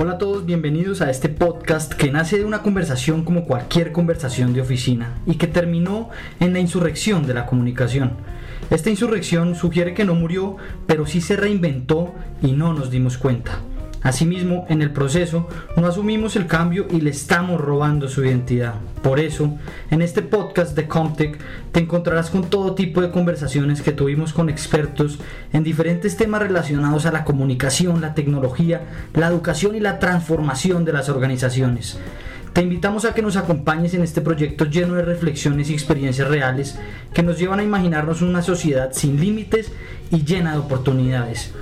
Hola 0.00 0.12
a 0.12 0.18
todos, 0.18 0.46
bienvenidos 0.46 1.00
a 1.00 1.10
este 1.10 1.28
podcast 1.28 1.92
que 1.92 2.12
nace 2.12 2.38
de 2.38 2.44
una 2.44 2.62
conversación 2.62 3.24
como 3.24 3.46
cualquier 3.46 3.90
conversación 3.90 4.52
de 4.52 4.60
oficina 4.60 5.18
y 5.26 5.38
que 5.38 5.48
terminó 5.48 6.10
en 6.38 6.52
la 6.52 6.60
insurrección 6.60 7.26
de 7.26 7.34
la 7.34 7.46
comunicación. 7.46 8.12
Esta 8.70 8.90
insurrección 8.90 9.56
sugiere 9.56 9.94
que 9.94 10.04
no 10.04 10.14
murió, 10.14 10.56
pero 10.86 11.04
sí 11.04 11.20
se 11.20 11.36
reinventó 11.36 12.14
y 12.40 12.52
no 12.52 12.74
nos 12.74 12.92
dimos 12.92 13.18
cuenta. 13.18 13.58
Asimismo, 14.02 14.64
en 14.68 14.80
el 14.80 14.92
proceso 14.92 15.48
no 15.76 15.86
asumimos 15.86 16.36
el 16.36 16.46
cambio 16.46 16.86
y 16.90 17.00
le 17.00 17.10
estamos 17.10 17.60
robando 17.60 18.08
su 18.08 18.24
identidad. 18.24 18.74
Por 19.02 19.18
eso, 19.18 19.56
en 19.90 20.02
este 20.02 20.22
podcast 20.22 20.76
de 20.76 20.86
Comtech 20.86 21.38
te 21.72 21.80
encontrarás 21.80 22.30
con 22.30 22.44
todo 22.48 22.74
tipo 22.74 23.00
de 23.00 23.10
conversaciones 23.10 23.82
que 23.82 23.92
tuvimos 23.92 24.32
con 24.32 24.48
expertos 24.48 25.18
en 25.52 25.64
diferentes 25.64 26.16
temas 26.16 26.42
relacionados 26.42 27.06
a 27.06 27.12
la 27.12 27.24
comunicación, 27.24 28.00
la 28.00 28.14
tecnología, 28.14 28.82
la 29.14 29.26
educación 29.26 29.74
y 29.74 29.80
la 29.80 29.98
transformación 29.98 30.84
de 30.84 30.92
las 30.92 31.08
organizaciones. 31.08 31.98
Te 32.52 32.62
invitamos 32.62 33.04
a 33.04 33.14
que 33.14 33.22
nos 33.22 33.36
acompañes 33.36 33.94
en 33.94 34.02
este 34.02 34.20
proyecto 34.20 34.64
lleno 34.64 34.94
de 34.94 35.02
reflexiones 35.02 35.70
y 35.70 35.74
experiencias 35.74 36.28
reales 36.28 36.78
que 37.14 37.22
nos 37.22 37.38
llevan 37.38 37.60
a 37.60 37.64
imaginarnos 37.64 38.22
una 38.22 38.42
sociedad 38.42 38.90
sin 38.92 39.20
límites 39.20 39.70
y 40.10 40.24
llena 40.24 40.52
de 40.52 40.58
oportunidades. 40.58 41.52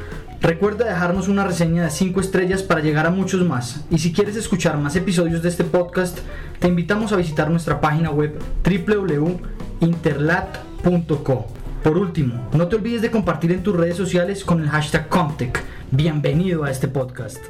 Recuerda 0.47 0.87
dejarnos 0.87 1.27
una 1.27 1.43
reseña 1.43 1.83
de 1.83 1.91
5 1.91 2.21
estrellas 2.21 2.63
para 2.63 2.81
llegar 2.81 3.05
a 3.05 3.11
muchos 3.11 3.45
más. 3.45 3.85
Y 3.91 3.99
si 3.99 4.13
quieres 4.13 4.37
escuchar 4.37 4.79
más 4.79 4.95
episodios 4.95 5.43
de 5.43 5.49
este 5.49 5.65
podcast, 5.65 6.21
te 6.61 6.69
invitamos 6.69 7.13
a 7.13 7.17
visitar 7.17 7.51
nuestra 7.51 7.81
página 7.81 8.13
web 8.13 8.39
www.interlat.co. 8.63 11.47
Por 11.83 11.99
último, 11.99 12.49
no 12.53 12.69
te 12.69 12.77
olvides 12.77 13.03
de 13.03 13.11
compartir 13.11 13.51
en 13.51 13.65
tus 13.65 13.75
redes 13.75 13.97
sociales 13.97 14.45
con 14.45 14.63
el 14.63 14.69
hashtag 14.69 15.09
Comtech. 15.09 15.65
Bienvenido 15.91 16.63
a 16.63 16.71
este 16.71 16.87
podcast. 16.87 17.45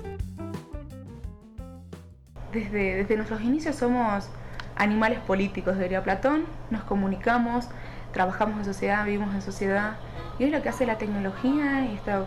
Desde, 2.54 3.15
nuestros 3.15 3.43
inicios 3.43 3.76
somos 3.76 4.30
animales 4.74 5.18
políticos, 5.18 5.78
diría 5.78 6.02
Platón. 6.02 6.46
Nos 6.71 6.82
comunicamos, 6.84 7.68
trabajamos 8.15 8.60
en 8.60 8.65
sociedad, 8.65 9.04
vivimos 9.04 9.34
en 9.34 9.43
sociedad. 9.43 9.99
Y 10.38 10.45
hoy 10.45 10.51
lo 10.51 10.62
que 10.62 10.71
hace 10.71 10.87
la 10.87 10.96
tecnología 10.96 11.84
y 11.84 11.95
esta 11.95 12.24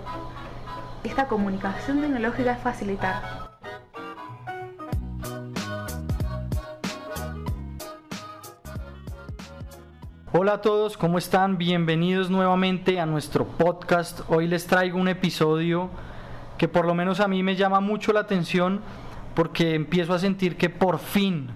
esta 1.04 1.28
comunicación 1.28 2.02
tecnológica 2.02 2.54
es 2.54 2.62
facilitar. 2.62 3.50
Hola 10.32 10.54
a 10.54 10.62
todos, 10.62 10.96
¿cómo 10.96 11.18
están? 11.18 11.58
Bienvenidos 11.58 12.30
nuevamente 12.30 13.00
a 13.00 13.06
nuestro 13.06 13.46
podcast. 13.46 14.22
Hoy 14.30 14.48
les 14.48 14.68
traigo 14.68 15.00
un 15.00 15.08
episodio 15.08 15.90
que 16.58 16.68
por 16.68 16.86
lo 16.86 16.94
menos 16.94 17.20
a 17.20 17.28
mí 17.28 17.42
me 17.42 17.56
llama 17.56 17.80
mucho 17.80 18.14
la 18.14 18.20
atención 18.20 18.82
porque 19.34 19.74
empiezo 19.74 20.14
a 20.14 20.20
sentir 20.20 20.56
que 20.56 20.70
por 20.70 21.00
fin 21.00 21.50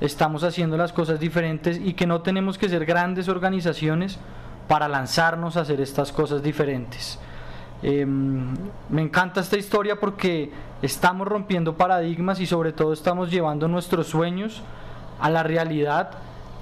estamos 0.00 0.42
haciendo 0.42 0.76
las 0.76 0.92
cosas 0.92 1.20
diferentes 1.20 1.78
y 1.78 1.94
que 1.94 2.06
no 2.06 2.22
tenemos 2.22 2.58
que 2.58 2.68
ser 2.68 2.84
grandes 2.84 3.28
organizaciones 3.28 4.18
para 4.66 4.88
lanzarnos 4.88 5.56
a 5.56 5.60
hacer 5.60 5.80
estas 5.80 6.10
cosas 6.10 6.42
diferentes. 6.42 7.20
Em, 7.82 8.54
me 8.88 9.02
encanta 9.02 9.40
esta 9.40 9.58
historia 9.58 10.00
porque 10.00 10.50
estamos 10.82 11.28
rompiendo 11.28 11.76
paradigmas 11.76 12.40
y 12.40 12.46
sobre 12.46 12.72
todo 12.72 12.92
estamos 12.92 13.30
llevando 13.30 13.68
nuestros 13.68 14.06
sueños 14.06 14.62
a 15.20 15.28
la 15.30 15.42
realidad 15.42 16.10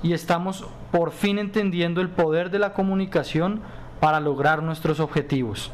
y 0.03 0.13
estamos 0.13 0.67
por 0.91 1.13
fin 1.13 1.39
entendiendo 1.39 2.01
el 2.01 2.11
poder 2.11 2.51
de 2.51 2.59
la 2.59 2.73
comunicación 2.73 3.61
para 4.01 4.21
lograr 4.21 4.63
nuestros 4.63 5.01
objetivos. 5.01 5.71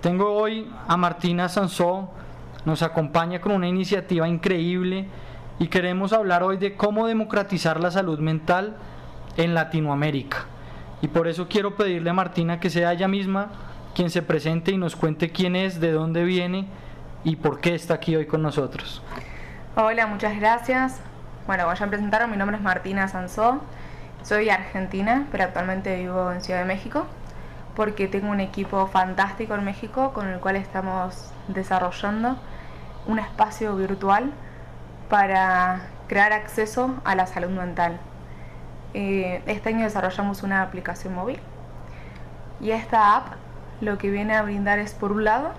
Tengo 0.00 0.32
hoy 0.32 0.70
a 0.86 0.96
Martina 0.96 1.48
Sansó, 1.48 2.08
nos 2.64 2.82
acompaña 2.82 3.40
con 3.40 3.52
una 3.52 3.68
iniciativa 3.68 4.28
increíble 4.28 5.08
y 5.58 5.66
queremos 5.68 6.12
hablar 6.12 6.44
hoy 6.44 6.56
de 6.56 6.76
cómo 6.76 7.06
democratizar 7.06 7.80
la 7.80 7.90
salud 7.90 8.20
mental 8.20 8.76
en 9.36 9.54
Latinoamérica. 9.54 10.46
Y 11.02 11.08
por 11.08 11.26
eso 11.28 11.48
quiero 11.48 11.76
pedirle 11.76 12.10
a 12.10 12.14
Martina 12.14 12.60
que 12.60 12.70
sea 12.70 12.92
ella 12.92 13.08
misma 13.08 13.50
quien 13.94 14.10
se 14.10 14.22
presente 14.22 14.72
y 14.72 14.76
nos 14.76 14.96
cuente 14.96 15.30
quién 15.30 15.56
es, 15.56 15.80
de 15.80 15.92
dónde 15.92 16.24
viene 16.24 16.66
y 17.24 17.36
por 17.36 17.60
qué 17.60 17.74
está 17.74 17.94
aquí 17.94 18.16
hoy 18.16 18.26
con 18.26 18.42
nosotros. 18.42 19.02
Hola, 19.76 20.06
muchas 20.06 20.38
gracias. 20.38 21.00
Bueno, 21.46 21.64
como 21.64 21.74
ya 21.74 21.86
me 21.86 22.26
mi 22.26 22.36
nombre 22.36 22.56
es 22.56 22.62
Martina 22.62 23.08
Sansó. 23.08 23.60
Soy 24.22 24.50
argentina, 24.50 25.26
pero 25.30 25.44
actualmente 25.44 25.96
vivo 25.96 26.32
en 26.32 26.42
Ciudad 26.42 26.60
de 26.60 26.66
México 26.66 27.06
porque 27.78 28.08
tengo 28.08 28.28
un 28.30 28.40
equipo 28.40 28.88
fantástico 28.88 29.54
en 29.54 29.64
México 29.64 30.12
con 30.12 30.26
el 30.26 30.40
cual 30.40 30.56
estamos 30.56 31.30
desarrollando 31.46 32.36
un 33.06 33.20
espacio 33.20 33.76
virtual 33.76 34.32
para 35.08 35.82
crear 36.08 36.32
acceso 36.32 36.96
a 37.04 37.14
la 37.14 37.28
salud 37.28 37.50
mental. 37.50 38.00
Eh, 38.94 39.44
este 39.46 39.68
año 39.68 39.84
desarrollamos 39.84 40.42
una 40.42 40.62
aplicación 40.62 41.14
móvil 41.14 41.38
y 42.60 42.72
esta 42.72 43.16
app 43.16 43.34
lo 43.80 43.98
que 43.98 44.10
viene 44.10 44.34
a 44.34 44.42
brindar 44.42 44.78
es, 44.78 44.94
por 44.94 45.12
un 45.12 45.24
lado, 45.24 45.50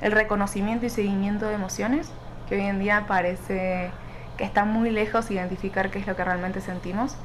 el 0.00 0.12
reconocimiento 0.12 0.86
y 0.86 0.90
seguimiento 0.90 1.46
de 1.46 1.54
emociones, 1.54 2.10
que 2.48 2.56
hoy 2.56 2.62
en 2.62 2.78
día 2.78 3.04
parece 3.06 3.90
que 4.36 4.44
está 4.44 4.64
muy 4.64 4.90
lejos 4.90 5.30
identificar 5.30 5.90
qué 5.90 5.98
es 5.98 6.06
lo 6.06 6.16
que 6.16 6.24
realmente 6.24 6.60
sentimos 6.60 7.16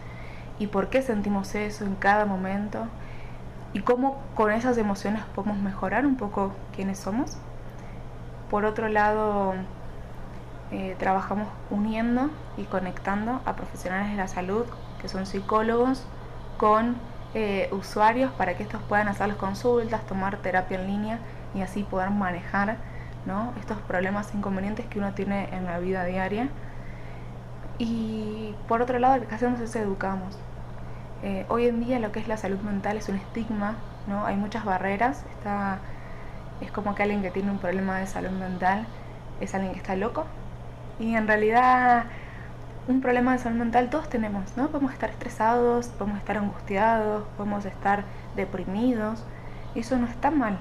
y 0.60 0.68
por 0.68 0.90
qué 0.90 1.02
sentimos 1.02 1.54
eso 1.56 1.86
en 1.86 1.96
cada 1.96 2.26
momento 2.26 2.88
y 3.74 3.82
cómo 3.82 4.22
con 4.36 4.52
esas 4.52 4.78
emociones 4.78 5.24
podemos 5.36 5.58
mejorar 5.58 6.06
un 6.06 6.16
poco 6.16 6.54
quiénes 6.76 7.00
somos. 7.00 7.38
Por 8.50 8.66
otro 8.66 8.88
lado, 8.88 9.54
eh, 10.72 10.96
trabajamos 10.98 11.48
uniendo 11.70 12.30
y 12.58 12.64
conectando 12.64 13.42
a 13.46 13.56
profesionales 13.56 14.12
de 14.12 14.18
la 14.18 14.28
salud, 14.28 14.66
que 15.02 15.08
son 15.08 15.26
psicólogos, 15.26 16.06
con 16.58 16.96
eh, 17.34 17.70
usuarios 17.72 18.32
para 18.34 18.56
que 18.56 18.64
estos 18.64 18.82
puedan 18.84 19.08
hacer 19.08 19.28
las 19.28 19.38
consultas, 19.38 20.06
tomar 20.06 20.38
terapia 20.38 20.80
en 20.80 20.88
línea 20.88 21.20
y 21.56 21.62
así 21.62 21.84
poder 21.84 22.10
manejar 22.10 22.78
estos 23.58 23.78
problemas 23.88 24.34
inconvenientes 24.36 24.86
que 24.88 25.00
uno 25.00 25.14
tiene 25.14 25.48
en 25.54 25.66
la 25.66 25.80
vida 25.80 26.04
diaria. 26.06 26.50
Y 27.78 28.54
por 28.68 28.82
otro 28.82 29.00
lado, 29.00 29.18
lo 29.18 29.28
que 29.28 29.36
hacemos 29.36 29.60
es 29.60 29.76
educamos. 29.76 30.38
Eh, 31.24 31.46
hoy 31.48 31.68
en 31.68 31.80
día 31.80 32.00
lo 32.00 32.12
que 32.12 32.20
es 32.20 32.28
la 32.28 32.38
salud 32.38 32.60
mental 32.60 32.98
es 32.98 33.08
un 33.08 33.16
estigma, 33.16 33.76
hay 34.26 34.36
muchas 34.36 34.66
barreras, 34.66 35.24
está, 35.38 35.80
es 36.60 36.70
como 36.72 36.96
que 36.96 37.04
alguien 37.04 37.22
que 37.22 37.32
tiene 37.32 37.50
un 37.50 37.60
problema 37.60 37.98
de 38.00 38.08
salud 38.08 38.32
mental 38.32 38.86
es 39.40 39.56
alguien 39.56 39.72
que 39.74 39.80
está 39.80 39.96
loco 39.96 40.26
y 41.00 41.16
en 41.16 41.28
realidad 41.28 42.06
un 42.88 43.02
problema 43.02 43.34
de 43.34 43.40
salud 43.40 43.58
mental 43.58 43.90
todos 43.90 44.10
tenemos, 44.10 44.58
¿no? 44.58 44.68
Podemos 44.68 44.94
estar 44.94 45.10
estresados, 45.10 45.88
podemos 45.88 46.20
estar 46.20 46.38
angustiados, 46.38 47.26
podemos 47.38 47.66
estar 47.66 48.04
deprimidos, 48.36 49.24
y 49.76 49.80
eso 49.80 49.98
no 49.98 50.08
está 50.08 50.32
mal, 50.32 50.58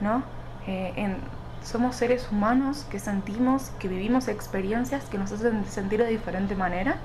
¿no? 0.00 0.22
Eh, 0.66 1.16
somos 1.62 1.96
seres 1.96 2.30
humanos 2.30 2.86
que 2.90 2.98
sentimos, 2.98 3.70
que 3.80 3.88
vivimos 3.88 4.28
experiencias 4.28 5.04
que 5.06 5.18
nos 5.18 5.32
hacen 5.32 5.64
sentir 5.66 6.00
de 6.00 6.08
diferente 6.08 6.54
manera. 6.54 6.96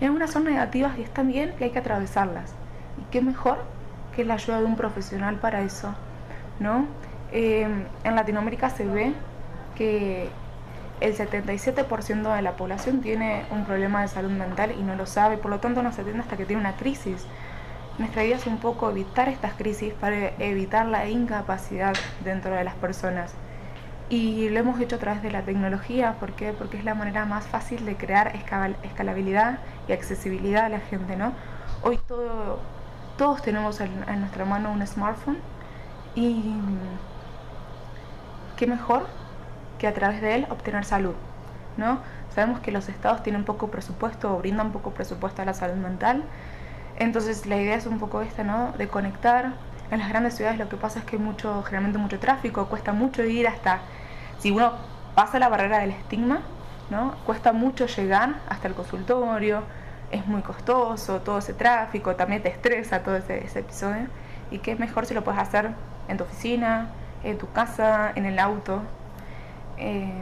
Y 0.00 0.06
algunas 0.06 0.30
son 0.30 0.44
negativas 0.44 0.98
y 0.98 1.02
están 1.02 1.28
bien 1.28 1.54
que 1.56 1.64
hay 1.64 1.70
que 1.70 1.78
atravesarlas. 1.78 2.54
Y 2.98 3.04
qué 3.10 3.20
mejor 3.20 3.58
que 4.16 4.24
la 4.24 4.34
ayuda 4.34 4.60
de 4.60 4.64
un 4.64 4.76
profesional 4.76 5.36
para 5.36 5.60
eso, 5.60 5.94
¿no? 6.58 6.86
Eh, 7.32 7.68
en 8.04 8.14
Latinoamérica 8.14 8.70
se 8.70 8.86
ve 8.86 9.12
que 9.74 10.30
el 11.02 11.16
77% 11.16 12.34
de 12.34 12.42
la 12.42 12.56
población 12.56 13.00
tiene 13.00 13.44
un 13.50 13.64
problema 13.64 14.02
de 14.02 14.08
salud 14.08 14.30
mental 14.30 14.72
y 14.78 14.82
no 14.82 14.94
lo 14.94 15.06
sabe, 15.06 15.36
por 15.36 15.50
lo 15.50 15.58
tanto 15.60 15.82
no 15.82 15.92
se 15.92 16.02
atiende 16.02 16.22
hasta 16.22 16.36
que 16.36 16.46
tiene 16.46 16.60
una 16.60 16.76
crisis. 16.76 17.26
Nuestra 17.98 18.24
idea 18.24 18.36
es 18.36 18.46
un 18.46 18.58
poco 18.58 18.90
evitar 18.90 19.28
estas 19.28 19.54
crisis 19.54 19.92
para 19.94 20.28
evitar 20.38 20.86
la 20.86 21.08
incapacidad 21.08 21.94
dentro 22.24 22.54
de 22.54 22.64
las 22.64 22.74
personas. 22.76 23.34
Y 24.08 24.48
lo 24.50 24.60
hemos 24.60 24.80
hecho 24.80 24.96
a 24.96 24.98
través 24.98 25.22
de 25.22 25.30
la 25.30 25.42
tecnología, 25.42 26.14
¿por 26.20 26.32
qué? 26.32 26.52
Porque 26.52 26.76
es 26.76 26.84
la 26.84 26.94
manera 26.94 27.24
más 27.24 27.46
fácil 27.46 27.84
de 27.84 27.96
crear 27.96 28.32
escalabilidad 28.84 29.58
y 29.88 29.92
accesibilidad 29.92 30.66
a 30.66 30.68
la 30.68 30.80
gente, 30.80 31.16
¿no? 31.16 31.32
Hoy 31.82 31.98
todo, 32.06 32.60
todos 33.16 33.42
tenemos 33.42 33.80
en, 33.80 33.90
en 34.08 34.20
nuestra 34.20 34.44
mano 34.44 34.70
un 34.70 34.86
smartphone 34.86 35.38
y 36.14 36.54
qué 38.56 38.66
mejor 38.66 39.06
que 39.82 39.88
a 39.88 39.94
través 39.94 40.20
de 40.20 40.36
él 40.36 40.46
obtener 40.48 40.84
salud. 40.84 41.16
¿no? 41.76 41.98
Sabemos 42.32 42.60
que 42.60 42.70
los 42.70 42.88
estados 42.88 43.24
tienen 43.24 43.44
poco 43.44 43.66
presupuesto 43.66 44.32
o 44.32 44.38
brindan 44.38 44.70
poco 44.70 44.92
presupuesto 44.92 45.42
a 45.42 45.44
la 45.44 45.54
salud 45.54 45.74
mental. 45.74 46.22
Entonces 47.00 47.46
la 47.46 47.56
idea 47.56 47.74
es 47.74 47.86
un 47.86 47.98
poco 47.98 48.20
esta, 48.20 48.44
¿no? 48.44 48.70
De 48.78 48.86
conectar. 48.86 49.54
En 49.90 49.98
las 49.98 50.08
grandes 50.08 50.34
ciudades 50.34 50.56
lo 50.60 50.68
que 50.68 50.76
pasa 50.76 51.00
es 51.00 51.04
que 51.04 51.16
hay 51.16 51.22
mucho, 51.22 51.64
generalmente 51.64 51.98
mucho 51.98 52.20
tráfico, 52.20 52.66
cuesta 52.66 52.92
mucho 52.92 53.24
ir 53.24 53.48
hasta, 53.48 53.80
si 54.38 54.52
uno 54.52 54.72
pasa 55.16 55.40
la 55.40 55.48
barrera 55.48 55.80
del 55.80 55.90
estigma, 55.90 56.42
¿no? 56.88 57.16
Cuesta 57.26 57.52
mucho 57.52 57.86
llegar 57.86 58.36
hasta 58.48 58.68
el 58.68 58.74
consultorio, 58.74 59.64
es 60.12 60.24
muy 60.28 60.42
costoso, 60.42 61.22
todo 61.22 61.38
ese 61.38 61.54
tráfico, 61.54 62.14
también 62.14 62.40
te 62.40 62.50
estresa 62.50 63.02
todo 63.02 63.16
ese, 63.16 63.44
ese 63.44 63.58
episodio. 63.58 64.06
Y 64.52 64.60
qué 64.60 64.76
mejor 64.76 65.06
si 65.06 65.12
lo 65.12 65.24
puedes 65.24 65.40
hacer 65.40 65.70
en 66.08 66.16
tu 66.16 66.24
oficina, 66.24 66.88
en 67.24 67.36
tu 67.36 67.50
casa, 67.50 68.12
en 68.14 68.26
el 68.26 68.38
auto, 68.38 68.82
Eh, 69.78 70.12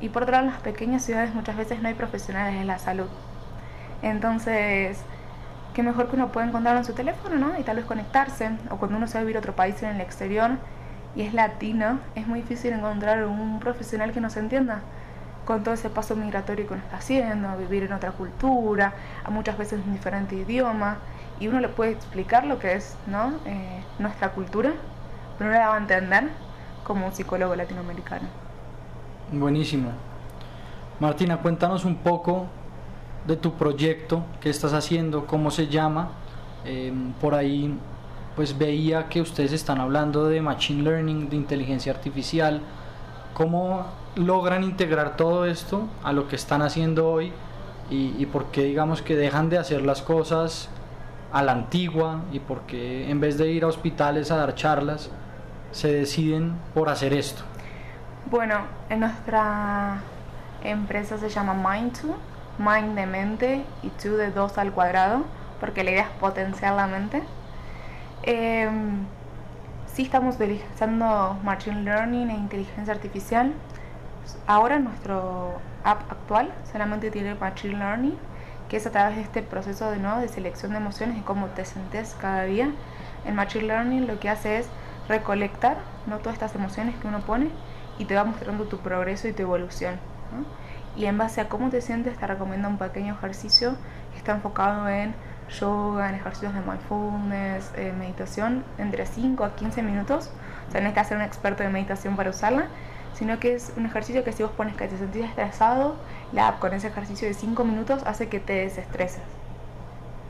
y 0.00 0.08
por 0.10 0.22
otro 0.22 0.32
lado, 0.32 0.46
en 0.46 0.52
las 0.52 0.60
pequeñas 0.62 1.02
ciudades 1.02 1.34
muchas 1.34 1.56
veces 1.56 1.80
no 1.82 1.88
hay 1.88 1.94
profesionales 1.94 2.58
de 2.58 2.64
la 2.64 2.78
salud. 2.78 3.08
Entonces, 4.02 5.00
qué 5.74 5.82
mejor 5.82 6.08
que 6.08 6.16
uno 6.16 6.28
pueda 6.32 6.46
encontrarlo 6.46 6.80
en 6.80 6.84
su 6.84 6.94
teléfono, 6.94 7.36
¿no? 7.36 7.58
Y 7.58 7.62
tal 7.62 7.76
vez 7.76 7.84
conectarse. 7.84 8.50
O 8.70 8.76
cuando 8.76 8.96
uno 8.96 9.06
se 9.06 9.14
va 9.14 9.20
a 9.20 9.22
vivir 9.22 9.36
a 9.36 9.40
otro 9.40 9.54
país 9.56 9.82
en 9.82 9.90
el 9.90 10.00
exterior 10.00 10.52
y 11.16 11.22
es 11.22 11.34
latino, 11.34 11.98
es 12.14 12.26
muy 12.26 12.42
difícil 12.42 12.72
encontrar 12.72 13.24
un 13.24 13.58
profesional 13.60 14.12
que 14.12 14.20
nos 14.20 14.36
entienda 14.36 14.80
con 15.44 15.64
todo 15.64 15.74
ese 15.74 15.88
paso 15.88 16.14
migratorio 16.14 16.66
que 16.66 16.74
uno 16.74 16.82
está 16.82 16.98
haciendo, 16.98 17.56
vivir 17.56 17.84
en 17.84 17.94
otra 17.94 18.12
cultura, 18.12 18.92
a 19.24 19.30
muchas 19.30 19.56
veces 19.56 19.80
un 19.84 19.94
diferente 19.94 20.36
idioma, 20.36 20.98
y 21.40 21.48
uno 21.48 21.60
le 21.60 21.68
puede 21.68 21.92
explicar 21.92 22.44
lo 22.44 22.58
que 22.58 22.74
es 22.74 22.98
¿no? 23.06 23.32
Eh, 23.46 23.82
nuestra 23.98 24.32
cultura, 24.32 24.72
pero 25.38 25.50
no 25.50 25.56
la 25.58 25.68
va 25.70 25.76
a 25.76 25.78
entender 25.78 26.28
como 26.84 27.06
un 27.06 27.12
psicólogo 27.12 27.56
latinoamericano. 27.56 28.28
Buenísimo. 29.30 29.90
Martina, 31.00 31.36
cuéntanos 31.36 31.84
un 31.84 31.96
poco 31.96 32.46
de 33.26 33.36
tu 33.36 33.52
proyecto, 33.52 34.22
qué 34.40 34.48
estás 34.48 34.72
haciendo, 34.72 35.26
cómo 35.26 35.50
se 35.50 35.66
llama. 35.66 36.12
Em, 36.64 37.12
por 37.12 37.34
ahí 37.34 37.76
pues 38.36 38.56
veía 38.56 39.10
que 39.10 39.20
ustedes 39.20 39.52
están 39.52 39.80
hablando 39.80 40.24
de 40.28 40.40
Machine 40.40 40.82
Learning, 40.82 41.28
de 41.28 41.36
inteligencia 41.36 41.92
artificial. 41.92 42.62
¿Cómo 43.34 43.84
logran 44.16 44.64
integrar 44.64 45.14
todo 45.18 45.44
esto 45.44 45.88
a 46.02 46.14
lo 46.14 46.26
que 46.26 46.36
están 46.36 46.62
haciendo 46.62 47.10
hoy 47.10 47.30
y, 47.90 48.14
y 48.18 48.24
por 48.24 48.46
qué 48.46 48.62
digamos 48.62 49.02
que 49.02 49.14
dejan 49.14 49.50
de 49.50 49.58
hacer 49.58 49.82
las 49.82 50.00
cosas 50.00 50.70
a 51.34 51.42
la 51.42 51.52
antigua 51.52 52.22
y 52.32 52.38
por 52.38 52.62
qué 52.62 53.10
en 53.10 53.20
vez 53.20 53.36
de 53.36 53.50
ir 53.50 53.64
a 53.64 53.66
hospitales 53.66 54.30
a 54.30 54.36
dar 54.36 54.54
charlas 54.54 55.10
se 55.70 55.92
deciden 55.92 56.54
por 56.72 56.88
hacer 56.88 57.12
esto? 57.12 57.42
Bueno, 58.30 58.56
en 58.90 59.00
nuestra 59.00 60.00
empresa 60.62 61.16
se 61.16 61.30
llama 61.30 61.54
Mind2, 61.54 62.14
Mind 62.58 62.94
de 62.94 63.06
mente 63.06 63.64
y 63.82 63.88
2 63.88 64.18
de 64.18 64.30
2 64.32 64.58
al 64.58 64.72
cuadrado, 64.72 65.24
porque 65.60 65.82
la 65.82 65.92
idea 65.92 66.02
es 66.02 66.10
potenciar 66.20 66.74
la 66.74 66.86
mente. 66.86 67.22
Eh, 68.24 68.68
sí 69.86 70.02
estamos 70.02 70.34
utilizando 70.34 71.38
Machine 71.42 71.84
Learning 71.84 72.28
e 72.28 72.34
inteligencia 72.34 72.92
artificial. 72.92 73.54
Ahora 74.46 74.78
nuestro 74.78 75.54
app 75.84 76.12
actual 76.12 76.52
solamente 76.70 77.10
tiene 77.10 77.34
Machine 77.34 77.78
Learning, 77.78 78.18
que 78.68 78.76
es 78.76 78.86
a 78.86 78.90
través 78.90 79.16
de 79.16 79.22
este 79.22 79.42
proceso 79.42 79.90
de, 79.90 80.00
¿no? 80.00 80.20
de 80.20 80.28
selección 80.28 80.72
de 80.72 80.76
emociones 80.76 81.16
y 81.16 81.22
cómo 81.22 81.46
te 81.46 81.64
sentes 81.64 82.14
cada 82.20 82.42
día. 82.42 82.68
El 83.24 83.32
Machine 83.32 83.64
Learning 83.64 84.06
lo 84.06 84.20
que 84.20 84.28
hace 84.28 84.58
es 84.58 84.68
recolectar 85.08 85.78
¿no? 86.06 86.18
todas 86.18 86.34
estas 86.34 86.54
emociones 86.54 86.94
que 86.96 87.06
uno 87.06 87.20
pone 87.20 87.50
y 87.98 88.04
te 88.04 88.14
va 88.14 88.24
mostrando 88.24 88.64
tu 88.64 88.78
progreso 88.78 89.28
y 89.28 89.32
tu 89.32 89.42
evolución. 89.42 89.96
Y 90.96 91.06
en 91.06 91.18
base 91.18 91.40
a 91.40 91.48
cómo 91.48 91.70
te 91.70 91.80
sientes 91.80 92.16
te 92.16 92.26
recomienda 92.26 92.68
un 92.68 92.78
pequeño 92.78 93.14
ejercicio 93.14 93.76
que 94.12 94.18
está 94.18 94.32
enfocado 94.32 94.88
en 94.88 95.14
yoga, 95.60 96.08
en 96.08 96.16
ejercicios 96.16 96.54
de 96.54 96.60
mindfulness, 96.60 97.72
meditación, 97.96 98.64
entre 98.78 99.06
5 99.06 99.44
a 99.44 99.54
15 99.54 99.82
minutos. 99.82 100.30
O 100.68 100.72
sea, 100.72 100.80
no 100.80 100.92
que 100.92 101.04
ser 101.04 101.16
un 101.16 101.22
experto 101.22 101.62
de 101.62 101.68
meditación 101.70 102.16
para 102.16 102.30
usarla, 102.30 102.66
sino 103.14 103.38
que 103.38 103.54
es 103.54 103.72
un 103.76 103.86
ejercicio 103.86 104.22
que 104.24 104.32
si 104.32 104.42
vos 104.42 104.52
pones 104.52 104.76
que 104.76 104.86
te 104.86 104.96
sentís 104.96 105.24
estresado, 105.24 105.96
la 106.32 106.48
app 106.48 106.58
con 106.58 106.74
ese 106.74 106.88
ejercicio 106.88 107.26
de 107.26 107.34
5 107.34 107.64
minutos 107.64 108.02
hace 108.04 108.28
que 108.28 108.40
te 108.40 108.54
desestreses. 108.54 109.22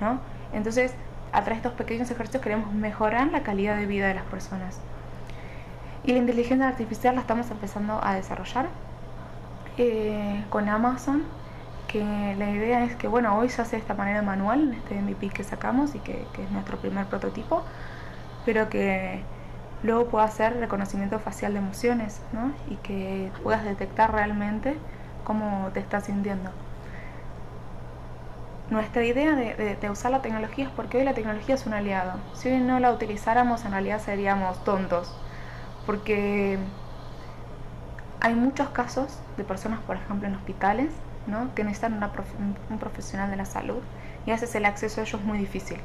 ¿no? 0.00 0.20
Entonces, 0.52 0.94
a 1.32 1.42
través 1.42 1.62
de 1.62 1.68
estos 1.68 1.72
pequeños 1.72 2.10
ejercicios 2.10 2.42
queremos 2.42 2.72
mejorar 2.72 3.28
la 3.28 3.42
calidad 3.42 3.76
de 3.76 3.86
vida 3.86 4.08
de 4.08 4.14
las 4.14 4.24
personas. 4.24 4.80
Y 6.08 6.12
la 6.12 6.20
inteligencia 6.20 6.66
artificial 6.66 7.16
la 7.16 7.20
estamos 7.20 7.50
empezando 7.50 8.00
a 8.02 8.14
desarrollar 8.14 8.70
eh, 9.76 10.42
con 10.48 10.66
Amazon, 10.66 11.22
que 11.86 12.34
la 12.38 12.48
idea 12.48 12.82
es 12.82 12.96
que, 12.96 13.08
bueno, 13.08 13.36
hoy 13.36 13.50
se 13.50 13.60
hace 13.60 13.76
de 13.76 13.82
esta 13.82 13.92
manera 13.92 14.22
manual, 14.22 14.68
en 14.68 14.72
este 14.72 14.94
MVP 14.94 15.28
que 15.28 15.44
sacamos 15.44 15.94
y 15.94 15.98
que, 15.98 16.22
es 16.42 16.50
nuestro 16.50 16.78
primer 16.78 17.04
prototipo, 17.04 17.62
pero 18.46 18.70
que 18.70 19.20
luego 19.82 20.06
pueda 20.06 20.24
hacer 20.24 20.56
reconocimiento 20.56 21.18
facial 21.18 21.52
de 21.52 21.58
emociones, 21.58 22.22
¿no? 22.32 22.52
Y 22.72 22.76
que 22.76 23.30
puedas 23.42 23.62
detectar 23.64 24.10
realmente 24.10 24.78
cómo 25.24 25.68
te 25.74 25.80
estás 25.80 26.04
sintiendo. 26.04 26.52
Nuestra 28.70 29.04
idea 29.04 29.36
de, 29.36 29.76
de, 29.78 29.90
usar 29.90 30.10
la 30.10 30.22
tecnología 30.22 30.64
es 30.64 30.70
porque 30.70 30.96
hoy 30.96 31.04
la 31.04 31.12
tecnología 31.12 31.56
es 31.56 31.66
un 31.66 31.74
aliado. 31.74 32.14
Si 32.32 32.48
hoy 32.48 32.60
no 32.60 32.80
la 32.80 32.92
utilizáramos, 32.92 33.66
en 33.66 33.72
realidad 33.72 34.00
seríamos 34.00 34.64
tontos 34.64 35.14
porque 35.88 36.58
hay 38.20 38.34
muchos 38.34 38.68
casos 38.68 39.20
de 39.38 39.44
personas, 39.44 39.80
por 39.80 39.96
ejemplo, 39.96 40.28
en 40.28 40.34
hospitales, 40.34 40.92
¿no? 41.26 41.54
que 41.54 41.64
necesitan 41.64 41.94
un 42.68 42.78
profesional 42.78 43.30
de 43.30 43.36
la 43.36 43.46
salud 43.46 43.78
y 44.26 44.30
a 44.30 44.34
veces 44.34 44.54
el 44.54 44.66
acceso 44.66 45.00
a 45.00 45.04
ellos 45.04 45.24
muy 45.24 45.38
difícil. 45.38 45.78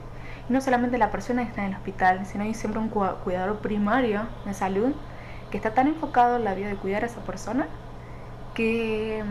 Y 0.50 0.52
no 0.52 0.60
solamente 0.60 0.98
la 0.98 1.10
persona 1.10 1.44
que 1.44 1.48
está 1.48 1.62
en 1.62 1.70
el 1.70 1.78
hospital, 1.78 2.26
sino 2.26 2.44
hay 2.44 2.54
siempre 2.54 2.82
un 2.82 2.90
cuidador 2.90 3.60
primario 3.60 4.28
de 4.44 4.54
salud 4.54 4.92
que 5.50 5.56
está 5.56 5.74
tan 5.74 5.88
enfocado 5.88 6.36
en 6.36 6.44
la 6.44 6.54
vida 6.54 6.68
de 6.68 6.76
cuidar 6.76 7.04
a 7.04 7.06
esa 7.06 7.22
persona 7.22 7.68
que 8.54 9.24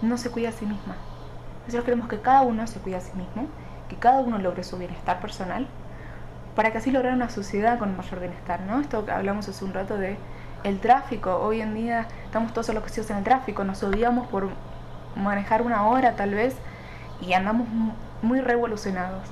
no 0.00 0.16
se 0.16 0.30
cuida 0.30 0.48
a 0.48 0.52
sí 0.52 0.64
misma. 0.64 0.96
Nosotros 1.66 1.84
queremos 1.84 2.08
que 2.08 2.22
cada 2.22 2.40
uno 2.40 2.66
se 2.66 2.80
cuide 2.80 2.96
a 2.96 3.00
sí 3.02 3.14
mismo, 3.14 3.48
que 3.90 3.96
cada 3.96 4.20
uno 4.22 4.38
logre 4.38 4.64
su 4.64 4.78
bienestar 4.78 5.20
personal 5.20 5.68
para 6.58 6.72
que 6.72 6.78
así 6.78 6.90
lograr 6.90 7.14
una 7.14 7.30
sociedad 7.30 7.78
con 7.78 7.96
mayor 7.96 8.18
bienestar, 8.18 8.62
¿no? 8.62 8.80
Esto 8.80 9.06
hablamos 9.12 9.48
hace 9.48 9.64
un 9.64 9.72
rato 9.72 9.96
de 9.96 10.16
el 10.64 10.80
tráfico, 10.80 11.36
hoy 11.36 11.60
en 11.60 11.72
día 11.72 12.08
estamos 12.24 12.52
todos 12.52 12.68
enloquecidos 12.68 13.08
en 13.10 13.18
el 13.18 13.22
tráfico, 13.22 13.62
nos 13.62 13.80
odiamos 13.84 14.26
por 14.26 14.48
manejar 15.14 15.62
una 15.62 15.86
hora 15.86 16.16
tal 16.16 16.34
vez 16.34 16.56
y 17.20 17.32
andamos 17.34 17.68
muy 18.22 18.40
revolucionados. 18.40 19.22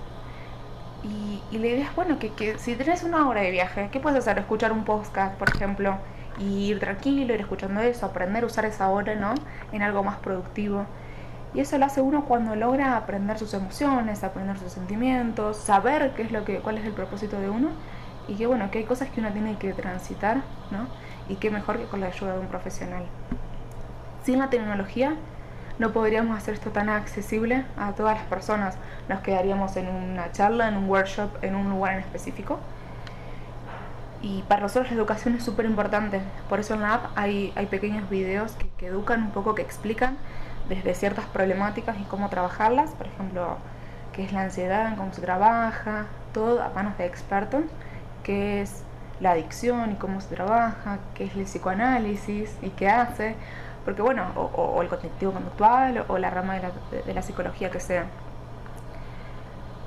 Y, 1.03 1.59
la 1.59 1.67
idea 1.67 1.87
es, 1.87 1.97
bueno, 1.97 2.21
que, 2.21 2.33
que, 2.33 2.61
si 2.61 2.77
tienes 2.77 3.03
una 3.03 3.29
hora 3.29 3.41
de 3.41 3.51
viaje, 3.51 3.89
¿qué 3.91 3.99
puedes 3.99 4.21
hacer? 4.21 4.39
Escuchar 4.39 4.71
un 4.71 4.85
podcast, 4.85 5.35
por 5.35 5.49
ejemplo, 5.49 5.99
y 6.39 6.67
ir 6.69 6.79
tranquilo, 6.79 7.35
ir 7.35 7.41
escuchando 7.41 7.81
eso, 7.81 8.07
aprender 8.07 8.45
a 8.45 8.47
usar 8.47 8.67
esa 8.67 8.89
hora, 8.89 9.17
¿no? 9.17 9.35
En 9.73 9.83
algo 9.83 10.05
más 10.05 10.19
productivo. 10.19 10.87
Y 11.55 11.61
eso 11.61 11.79
lo 11.79 11.87
hace 11.87 12.01
uno 12.01 12.25
cuando 12.25 12.55
logra 12.55 12.97
aprender 12.97 13.39
sus 13.39 13.55
emociones, 13.55 14.25
aprender 14.25 14.59
sus 14.59 14.73
sentimientos, 14.73 15.57
saber 15.57 16.13
qué 16.15 16.23
es 16.23 16.33
lo 16.33 16.45
que, 16.45 16.59
cuál 16.59 16.79
es 16.79 16.85
el 16.85 16.93
propósito 16.93 17.41
de 17.41 17.49
uno 17.49 17.69
y 18.29 18.35
que 18.35 18.47
bueno, 18.47 18.71
que 18.71 18.79
hay 18.79 18.85
cosas 18.85 19.09
que 19.09 19.21
uno 19.21 19.33
tiene 19.33 19.57
que 19.57 19.73
transitar, 19.73 20.39
¿no? 20.71 20.87
Y 21.29 21.37
qué 21.37 21.51
mejor 21.51 21.79
que 21.79 21.85
con 21.85 22.01
la 22.01 22.07
ayuda 22.07 22.35
de 22.35 22.41
un 22.41 22.49
profesional. 22.49 23.05
Sin 24.25 24.39
la 24.39 24.51
tecnología 24.51 25.15
no 25.79 25.93
podríamos 25.93 26.37
hacer 26.37 26.55
esto 26.55 26.71
tan 26.71 26.89
accesible 26.89 27.65
a 27.77 27.93
todas 27.93 28.17
las 28.17 28.27
personas. 28.27 28.77
Nos 29.09 29.21
quedaríamos 29.21 29.77
en 29.77 29.89
una 29.89 30.33
charla, 30.33 30.69
en 30.69 30.77
un 30.77 30.89
workshop, 30.89 31.31
en 31.43 31.55
un 31.55 31.69
lugar 31.69 31.95
en 31.95 32.01
específico. 32.01 32.59
Y 34.23 34.43
para 34.49 34.63
nosotros 34.63 34.91
la 34.91 34.97
educación 34.97 35.35
es 35.35 35.45
súper 35.45 35.67
importante. 35.67 36.21
Por 36.49 36.61
eso 36.61 36.75
en 36.75 36.81
la 36.81 36.95
app 36.95 37.07
hay, 37.15 37.53
pequeños 37.71 38.09
videos 38.09 38.57
que 38.79 38.87
educan 38.87 39.23
un 39.23 39.31
poco, 39.31 39.55
que 39.55 39.63
explican 39.63 40.17
desde 40.69 40.95
ciertas 40.95 41.27
problemáticas 41.27 41.99
y 42.01 42.05
cómo 42.05 42.29
trabajarlas, 42.29 42.91
por 42.91 43.07
ejemplo, 43.07 43.59
qué 44.13 44.25
es 44.25 44.33
la 44.33 44.43
ansiedad, 44.43 44.97
cómo 44.97 45.13
se 45.13 45.21
trabaja, 45.21 46.07
todo 46.33 46.63
a 46.63 46.71
manos 46.71 46.97
de 46.99 47.07
expertos, 47.07 47.65
qué 48.23 48.63
es 48.63 48.83
la 49.21 49.33
adicción 49.33 49.93
y 49.93 49.95
cómo 49.95 50.21
se 50.21 50.35
trabaja, 50.35 50.99
qué 51.15 51.25
es 51.25 51.37
el 51.37 51.45
psicoanálisis 51.45 52.57
y 52.63 52.71
qué 52.71 52.89
hace, 52.89 53.37
porque 53.85 54.03
bueno, 54.03 54.33
o, 54.35 54.83
el 54.83 54.89
cognitivo 54.89 55.33
conductual 55.33 56.05
o, 56.09 56.19
la 56.19 56.31
rama 56.31 56.57
de 56.57 57.15
la, 57.15 57.23
psicología 57.23 57.71
que 57.71 57.81
sea. 57.81 58.07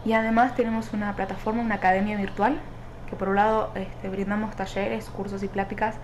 Y 0.06 0.14
además 0.14 0.56
tenemos 0.56 0.94
una 0.94 1.16
plataforma, 1.16 1.62
una 1.62 1.76
academia 1.76 2.16
virtual, 2.18 2.60
que 3.10 3.16
por 3.16 3.30
un 3.30 3.36
lado 3.36 3.72
este, 3.76 4.08
brindamos 4.08 4.56
talleres, 4.56 5.10
cursos 5.10 5.44
y 5.44 5.48
pláticas 5.48 5.96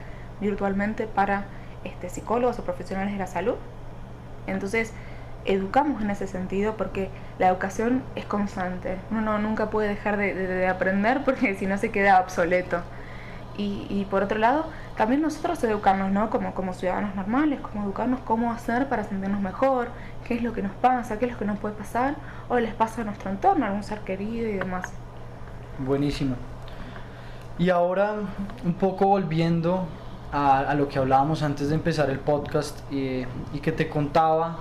virtualmente 0.41 1.07
para 1.07 1.45
este, 1.85 2.09
psicólogos 2.09 2.59
o 2.59 2.63
profesionales 2.63 3.13
de 3.13 3.19
la 3.19 3.27
salud, 3.27 3.55
entonces, 4.47 4.93
educamos 5.45 6.01
en 6.01 6.09
ese 6.09 6.27
sentido 6.27 6.75
porque 6.75 7.09
la 7.39 7.47
educación 7.47 8.03
es 8.15 8.25
constante. 8.25 8.97
Uno 9.11 9.39
nunca 9.39 9.69
puede 9.69 9.89
dejar 9.89 10.17
de, 10.17 10.67
aprender 10.67 11.23
porque 11.23 11.55
si 11.59 11.65
no 11.65 11.77
se 11.77 11.91
queda 11.91 12.19
obsoleto. 12.19 12.81
Y, 13.57 14.05
por 14.11 14.21
otro 14.21 14.37
lado, 14.37 14.65
también 14.97 15.21
nosotros 15.21 15.63
educarnos, 15.63 16.11
¿no? 16.11 16.29
Como, 16.29 16.53
como 16.53 16.73
ciudadanos 16.73 17.15
normales, 17.15 17.61
como 17.61 17.85
educarnos 17.85 18.19
cómo 18.19 18.51
hacer 18.51 18.89
para 18.89 19.05
sentirnos 19.05 19.39
mejor, 19.39 19.87
qué 20.27 20.33
es 20.33 20.43
lo 20.43 20.51
que 20.51 20.61
nos 20.61 20.73
pasa, 20.73 21.17
qué 21.19 21.27
es 21.27 21.31
lo 21.31 21.37
que 21.37 21.45
nos 21.45 21.57
puede 21.59 21.73
pasar, 21.73 22.15
o 22.49 22.59
les 22.59 22.73
pasa 22.73 23.03
a 23.03 23.05
nuestro 23.05 23.31
entorno, 23.31 23.63
a 23.63 23.69
algún 23.69 23.83
ser 23.83 23.99
querido 23.99 24.49
y 24.49 24.53
demás. 24.55 24.91
Buenísimo. 25.79 26.35
Y 27.57 27.69
ahora, 27.69 28.15
un 28.65 28.73
poco 28.73 29.07
volviendo 29.07 29.87
a, 30.31 30.73
lo 30.75 30.87
que 30.87 30.99
hablábamos 30.99 31.43
antes 31.43 31.69
de 31.69 31.75
empezar 31.75 32.09
el 32.09 32.19
podcast 32.19 32.79
y 32.91 33.59
que 33.61 33.71
te 33.71 33.87
contaba 33.87 34.57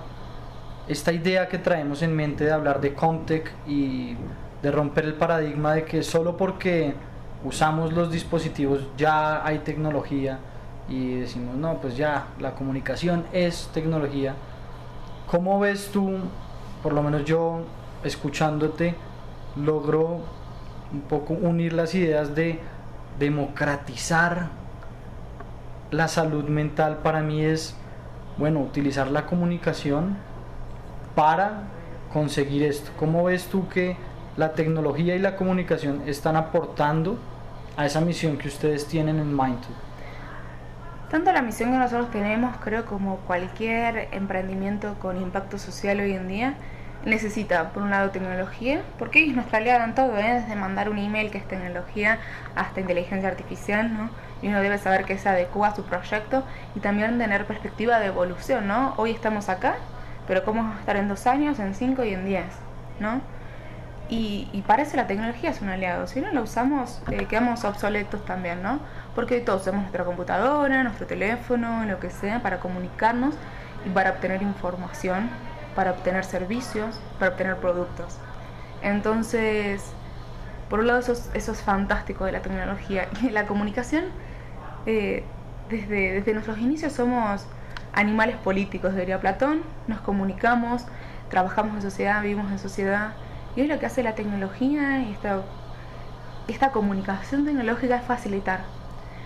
esta 0.87 1.13
idea 1.13 1.49
que 1.49 1.59
traemos 1.59 2.03
en 2.03 2.15
mente 2.15 2.45
de 2.45 2.53
hablar 2.53 2.81
de 2.81 2.95
Comtech 2.95 3.51
y 3.67 4.17
de 4.63 4.71
romper 4.71 5.07
el 5.07 5.15
paradigma 5.15 5.75
de 5.75 5.85
que 5.85 6.03
solo 6.03 6.37
porque 6.37 6.95
usamos 7.43 7.93
los 7.93 8.11
dispositivos 8.11 8.87
ya 8.97 9.45
hay 9.45 9.59
tecnología 9.61 10.39
y 10.89 11.21
decimos, 11.21 11.57
no, 11.57 11.79
pues 11.79 11.97
ya, 11.97 12.27
la 12.39 12.55
comunicación 12.55 13.25
es 13.33 13.71
tecnología. 13.73 14.35
¿Cómo 15.31 15.59
ves 15.59 15.89
tú, 15.91 16.19
por 16.83 16.93
lo 16.93 17.03
menos 17.03 17.25
yo 17.25 17.63
escuchándote, 18.03 18.95
logro 19.57 20.21
un 20.93 21.01
poco 21.09 21.33
unir 21.33 21.73
las 21.73 21.95
ideas 21.95 22.35
de 22.35 22.61
democratizar 23.19 24.49
la 25.97 26.09
salud 26.09 26.45
mental 26.45 26.99
para 26.99 27.21
mí 27.21 27.45
es, 27.45 27.77
bueno, 28.37 28.61
utilizar 28.61 29.11
la 29.11 29.27
comunicación 29.27 30.17
para 31.15 31.63
conseguir 32.13 32.65
esto. 32.65 32.91
¿Cómo 32.99 33.25
ves 33.25 33.47
tú 33.47 33.69
que 33.69 33.97
la 34.37 34.53
tecnología 34.53 35.15
y 35.15 35.21
la 35.21 35.37
comunicación 35.37 36.03
están 36.07 36.37
aportando 36.37 37.19
a 37.77 37.87
esa 37.87 38.01
misión 38.01 38.39
que 38.39 38.49
ustedes 38.49 38.87
tienen 38.87 39.19
en 39.19 39.29
Mindtube? 39.29 39.75
Tanto 41.11 41.33
la 41.33 41.43
misión 41.43 41.71
que 41.71 41.79
nosotros 41.79 42.11
tenemos, 42.11 42.57
creo, 42.57 42.87
como 42.87 43.19
cualquier 43.19 44.09
emprendimiento 44.11 44.97
con 45.01 45.21
impacto 45.21 45.59
social 45.59 46.01
hoy 46.01 46.13
en 46.13 46.27
día, 46.27 46.55
necesita, 47.05 47.71
por 47.71 47.85
un 47.85 47.91
lado, 47.91 48.11
tecnología, 48.11 48.83
porque 48.99 49.25
es 49.25 49.35
nuestra 49.35 49.59
aliada 49.59 49.95
todo, 49.95 50.19
¿eh? 50.19 50.41
desde 50.41 50.57
mandar 50.57 50.89
un 50.89 50.99
email 50.99 51.31
que 51.31 51.39
es 51.39 51.47
tecnología 51.47 52.19
hasta 52.57 52.81
inteligencia 52.81 53.29
artificial, 53.29 53.93
¿no? 53.93 54.11
Uno 54.49 54.61
debe 54.61 54.79
saber 54.79 55.05
que 55.05 55.19
se 55.19 55.29
adecua 55.29 55.69
a 55.69 55.75
su 55.75 55.85
proyecto 55.85 56.45
y 56.75 56.81
también 56.81 57.19
tener 57.19 57.47
perspectiva 57.47 57.99
de 57.99 58.07
evolución, 58.07 58.67
¿no? 58.67 58.95
Hoy 58.97 59.11
estamos 59.11 59.49
acá, 59.49 59.77
pero 60.27 60.45
¿cómo 60.45 60.63
vamos 60.63 60.77
a 60.77 60.81
estar 60.81 60.97
en 60.97 61.09
dos 61.09 61.27
años, 61.27 61.59
en 61.59 61.75
cinco 61.75 62.05
y 62.05 62.15
en 62.15 62.25
diez, 62.27 62.47
¿no? 63.01 63.21
Y, 64.09 64.49
y 64.53 64.63
para 64.63 64.83
eso 64.83 64.97
la 64.97 65.07
tecnología 65.07 65.51
es 65.51 65.63
un 65.63 65.71
aliado. 65.71 66.07
Si 66.07 66.21
no 66.21 66.31
la 66.31 66.43
usamos, 66.43 67.03
eh, 67.11 67.27
quedamos 67.27 67.65
obsoletos 67.65 68.25
también, 68.27 68.63
¿no? 68.63 68.81
Porque 69.15 69.41
todos 69.41 69.63
usamos 69.63 69.83
nuestra 69.83 70.05
computadora, 70.05 70.83
nuestro 70.83 71.07
teléfono, 71.07 71.85
lo 71.85 71.99
que 71.99 72.11
sea, 72.11 72.43
para 72.43 72.61
comunicarnos 72.61 73.35
y 73.87 73.91
para 73.91 74.11
obtener 74.11 74.43
información 74.43 75.31
para 75.75 75.91
obtener 75.91 76.25
servicios, 76.25 77.01
para 77.19 77.33
obtener 77.33 77.57
productos. 77.57 78.19
Entonces, 78.83 79.83
por 80.71 80.81
un 80.81 80.87
lado 80.87 81.01
eso 81.01 81.13
es, 81.13 81.63
fantástico 81.63 82.25
de 82.25 82.33
la 82.33 82.43
tecnología 82.43 83.09
y 83.23 83.31
la 83.31 83.47
comunicación. 83.47 84.05
Eh, 84.87 85.25
desde, 85.71 86.13
desde 86.13 86.33
nuestros 86.35 86.59
inicios 86.59 86.93
somos 86.93 87.47
animales 87.93 88.37
políticos, 88.37 88.95
diría 88.95 89.21
Platón, 89.21 89.63
nos 89.87 90.01
comunicamos, 90.01 90.85
trabajamos 91.31 91.77
en 91.77 91.83
sociedad, 91.83 92.23
vivimos 92.23 92.51
en 92.51 92.59
sociedad. 92.59 93.13
Y 93.57 93.63
hoy 93.63 93.69
lo 93.69 93.79
que 93.79 93.87
hace 93.87 94.03
la 94.03 94.15
tecnología 94.15 95.01
y 95.01 95.13
esta, 95.13 95.43
esta 96.49 96.71
comunicación 96.71 97.45
tecnológica 97.45 97.97
es 97.97 98.05
facilitar. 98.05 98.61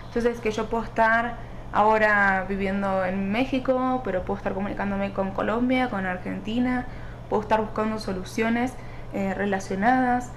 Entonces 0.07 0.39
que 0.39 0.51
yo 0.51 0.69
puedo 0.69 0.83
estar 0.83 1.35
ahora 1.71 2.45
viviendo 2.47 3.05
en 3.05 3.31
México, 3.31 4.01
pero 4.03 4.23
puedo 4.23 4.37
estar 4.37 4.53
comunicándome 4.53 5.13
con 5.13 5.31
Colombia, 5.31 5.89
con 5.89 6.05
Argentina, 6.05 6.85
puedo 7.29 7.41
estar 7.41 7.61
buscando 7.61 7.99
soluciones 7.99 8.73
eh, 9.13 9.33
relacionadas. 9.33 10.31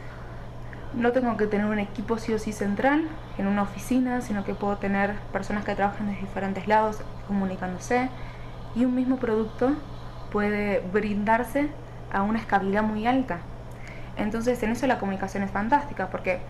No 0.95 1.13
tengo 1.13 1.37
que 1.37 1.47
tener 1.47 1.67
un 1.67 1.79
equipo 1.79 2.19
sí 2.19 2.33
o 2.35 2.39
sí 2.39 2.53
central 2.53 3.09
en 3.39 3.47
una 3.47 3.63
oficina, 3.63 4.21
sino 4.21 4.45
que 4.45 4.55
puedo 4.55 4.77
tener 4.77 5.15
personas 5.33 5.65
que 5.65 5.75
trabajan 5.75 6.09
de 6.09 6.21
diferentes 6.21 6.67
lados 6.69 6.99
comunicándose 7.27 8.11
y 8.75 8.85
un 8.85 8.95
mismo 8.95 9.17
producto 9.17 9.73
puede 10.31 10.81
brindarse 10.93 11.69
a 12.13 12.23
una 12.23 12.39
escalabilidad 12.39 12.83
muy 12.83 13.07
alta. 13.07 13.39
Entonces 14.17 14.63
en 14.63 14.73
eso 14.73 14.87
la 14.87 14.99
comunicación 14.99 15.43
es 15.43 15.51
fantástica 15.51 16.09
porque 16.09 16.41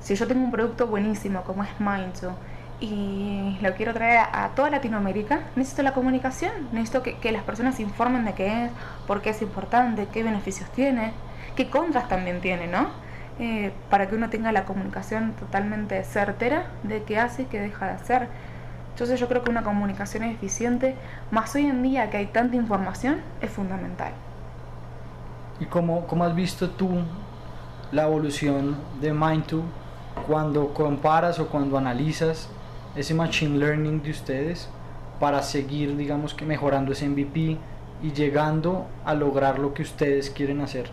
si 0.00 0.14
yo 0.14 0.26
tengo 0.26 0.44
un 0.44 0.50
producto 0.50 0.86
buenísimo 0.86 1.42
como 1.42 1.64
es 1.64 1.70
Mindso, 1.80 2.36
y 2.80 3.56
lo 3.62 3.74
quiero 3.74 3.94
traer 3.94 4.26
a, 4.32 4.50
toda 4.54 4.68
Latinoamérica, 4.70 5.40
necesito 5.56 5.82
la 5.82 5.94
comunicación, 5.94 6.52
necesito 6.72 7.02
que, 7.02 7.32
las 7.32 7.42
personas 7.44 7.76
se 7.76 7.82
informen 7.82 8.24
de 8.24 8.34
qué 8.34 8.64
es, 8.64 8.72
por 9.06 9.22
qué 9.22 9.30
es 9.30 9.40
importante, 9.42 10.06
qué 10.12 10.22
beneficios 10.22 10.68
tiene, 10.70 11.12
qué 11.56 11.70
contras 11.70 12.08
también 12.08 12.40
tiene, 12.40 12.66
¿no? 12.66 12.88
Eh, 13.40 13.72
para 13.90 14.08
que 14.08 14.14
uno 14.14 14.30
tenga 14.30 14.52
la 14.52 14.64
comunicación 14.64 15.32
totalmente 15.32 16.04
certera 16.04 16.66
de 16.84 17.02
qué 17.02 17.18
hace 17.18 17.42
y 17.42 17.44
qué 17.46 17.60
deja 17.60 17.86
de 17.86 17.92
hacer. 17.92 18.28
Entonces 18.92 19.18
yo 19.18 19.26
creo 19.26 19.42
que 19.42 19.50
una 19.50 19.64
comunicación 19.64 20.22
eficiente, 20.22 20.94
más 21.32 21.52
hoy 21.56 21.66
en 21.66 21.82
día 21.82 22.10
que 22.10 22.18
hay 22.18 22.26
tanta 22.26 22.54
información, 22.54 23.22
es 23.40 23.50
fundamental. 23.50 24.12
¿Y 25.58 25.64
cómo, 25.64 26.06
cómo 26.06 26.22
has 26.22 26.34
visto 26.34 26.70
tú 26.70 27.02
la 27.90 28.04
evolución 28.04 28.76
de 29.00 29.12
Mind2 29.12 29.62
cuando 30.28 30.72
comparas 30.72 31.40
o 31.40 31.48
cuando 31.48 31.76
analizas 31.76 32.48
ese 32.94 33.14
machine 33.14 33.58
learning 33.58 34.00
de 34.00 34.10
ustedes 34.10 34.68
para 35.18 35.42
seguir, 35.42 35.96
digamos 35.96 36.34
que 36.34 36.44
mejorando 36.44 36.92
ese 36.92 37.08
MVP 37.08 37.58
y 38.00 38.12
llegando 38.12 38.86
a 39.04 39.14
lograr 39.14 39.58
lo 39.58 39.74
que 39.74 39.82
ustedes 39.82 40.30
quieren 40.30 40.60
hacer. 40.60 40.90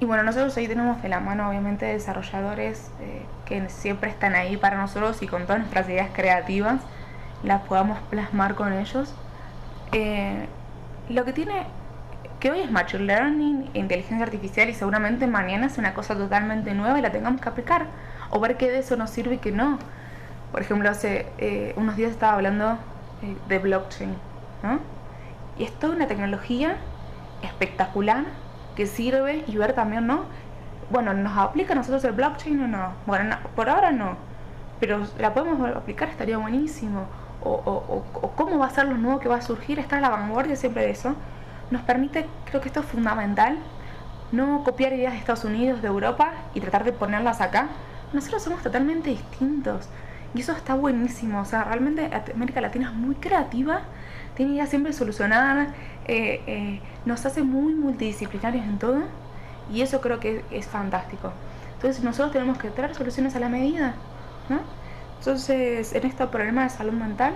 Y 0.00 0.04
bueno, 0.04 0.22
nosotros 0.22 0.56
ahí 0.56 0.68
tenemos 0.68 1.02
de 1.02 1.08
la 1.08 1.20
mano 1.20 1.48
obviamente 1.48 1.86
desarrolladores 1.86 2.90
eh, 3.00 3.22
que 3.46 3.68
siempre 3.68 4.10
están 4.10 4.34
ahí 4.34 4.56
para 4.56 4.76
nosotros 4.76 5.22
y 5.22 5.26
con 5.26 5.42
todas 5.42 5.58
nuestras 5.58 5.88
ideas 5.88 6.10
creativas 6.12 6.80
las 7.42 7.62
podamos 7.62 7.98
plasmar 8.10 8.54
con 8.54 8.72
ellos. 8.72 9.12
Eh, 9.92 10.46
lo 11.08 11.24
que 11.24 11.32
tiene 11.32 11.66
que 12.40 12.50
hoy 12.50 12.60
es 12.60 12.70
Machine 12.70 13.04
Learning, 13.04 13.70
inteligencia 13.74 14.24
artificial 14.24 14.68
y 14.68 14.74
seguramente 14.74 15.26
mañana 15.26 15.66
es 15.66 15.78
una 15.78 15.94
cosa 15.94 16.14
totalmente 16.14 16.72
nueva 16.74 16.98
y 16.98 17.02
la 17.02 17.10
tengamos 17.10 17.40
que 17.40 17.48
aplicar 17.48 17.86
o 18.30 18.38
ver 18.38 18.56
qué 18.56 18.70
de 18.70 18.78
eso 18.78 18.96
nos 18.96 19.10
sirve 19.10 19.36
y 19.36 19.38
qué 19.38 19.50
no. 19.50 19.78
Por 20.52 20.62
ejemplo, 20.62 20.88
hace 20.88 21.26
eh, 21.38 21.74
unos 21.76 21.96
días 21.96 22.12
estaba 22.12 22.34
hablando 22.34 22.78
eh, 23.22 23.36
de 23.48 23.58
blockchain, 23.58 24.14
¿no? 24.62 24.78
Y 25.58 25.64
es 25.64 25.72
toda 25.78 25.96
una 25.96 26.06
tecnología 26.06 26.76
espectacular 27.42 28.24
que 28.78 28.86
sirve 28.86 29.42
y 29.48 29.56
ver 29.56 29.72
también, 29.72 30.06
¿no? 30.06 30.26
Bueno, 30.88 31.12
¿nos 31.12 31.36
aplica 31.36 31.72
a 31.72 31.76
nosotros 31.76 32.04
el 32.04 32.12
blockchain 32.12 32.62
o 32.62 32.68
no? 32.68 32.92
Bueno, 33.06 33.36
por 33.56 33.68
ahora 33.68 33.90
no, 33.90 34.16
pero 34.78 35.04
la 35.18 35.34
podemos 35.34 35.68
aplicar, 35.76 36.08
estaría 36.08 36.38
buenísimo. 36.38 37.06
O, 37.42 37.50
o, 37.50 38.04
o, 38.20 38.30
cómo 38.36 38.56
va 38.56 38.66
a 38.66 38.70
ser 38.70 38.86
lo 38.86 38.96
nuevo 38.96 39.18
que 39.18 39.28
va 39.28 39.36
a 39.38 39.42
surgir, 39.42 39.80
estar 39.80 39.98
a 39.98 40.02
la 40.02 40.10
vanguardia 40.10 40.54
siempre 40.54 40.82
de 40.82 40.90
eso. 40.90 41.16
Nos 41.72 41.82
permite, 41.82 42.26
creo 42.44 42.60
que 42.60 42.68
esto 42.68 42.78
es 42.78 42.86
fundamental, 42.86 43.58
no 44.30 44.62
copiar 44.62 44.92
ideas 44.92 45.12
de 45.12 45.18
Estados 45.18 45.44
Unidos, 45.44 45.82
de 45.82 45.88
Europa 45.88 46.30
y 46.54 46.60
tratar 46.60 46.84
de 46.84 46.92
ponerlas 46.92 47.40
acá. 47.40 47.70
Nosotros 48.12 48.44
somos 48.44 48.62
totalmente 48.62 49.10
distintos. 49.10 49.88
Y 50.34 50.40
eso 50.42 50.52
está 50.52 50.74
buenísimo. 50.74 51.40
O 51.40 51.44
sea, 51.44 51.64
realmente 51.64 52.08
América 52.32 52.60
Latina 52.60 52.90
es 52.90 52.94
muy 52.94 53.16
creativa, 53.16 53.82
tiene 54.38 54.52
ideas 54.52 54.68
siempre 54.70 54.92
solucionadas, 54.92 55.70
eh, 56.06 56.40
eh, 56.46 56.80
nos 57.04 57.26
hace 57.26 57.42
muy 57.42 57.74
multidisciplinarios 57.74 58.64
en 58.64 58.78
todo. 58.78 59.00
Y 59.70 59.82
eso 59.82 60.00
creo 60.00 60.20
que 60.20 60.44
es, 60.52 60.66
fantástico. 60.66 61.32
Entonces 61.74 62.04
nosotros 62.04 62.32
tenemos 62.32 62.56
que 62.56 62.70
traer 62.70 62.94
soluciones 62.94 63.34
a 63.34 63.40
la 63.40 63.48
medida. 63.48 63.94
¿no? 64.48 64.60
Entonces, 65.18 65.92
en 65.92 66.06
este 66.06 66.24
problema 66.28 66.62
de 66.62 66.70
salud 66.70 66.92
mental, 66.92 67.34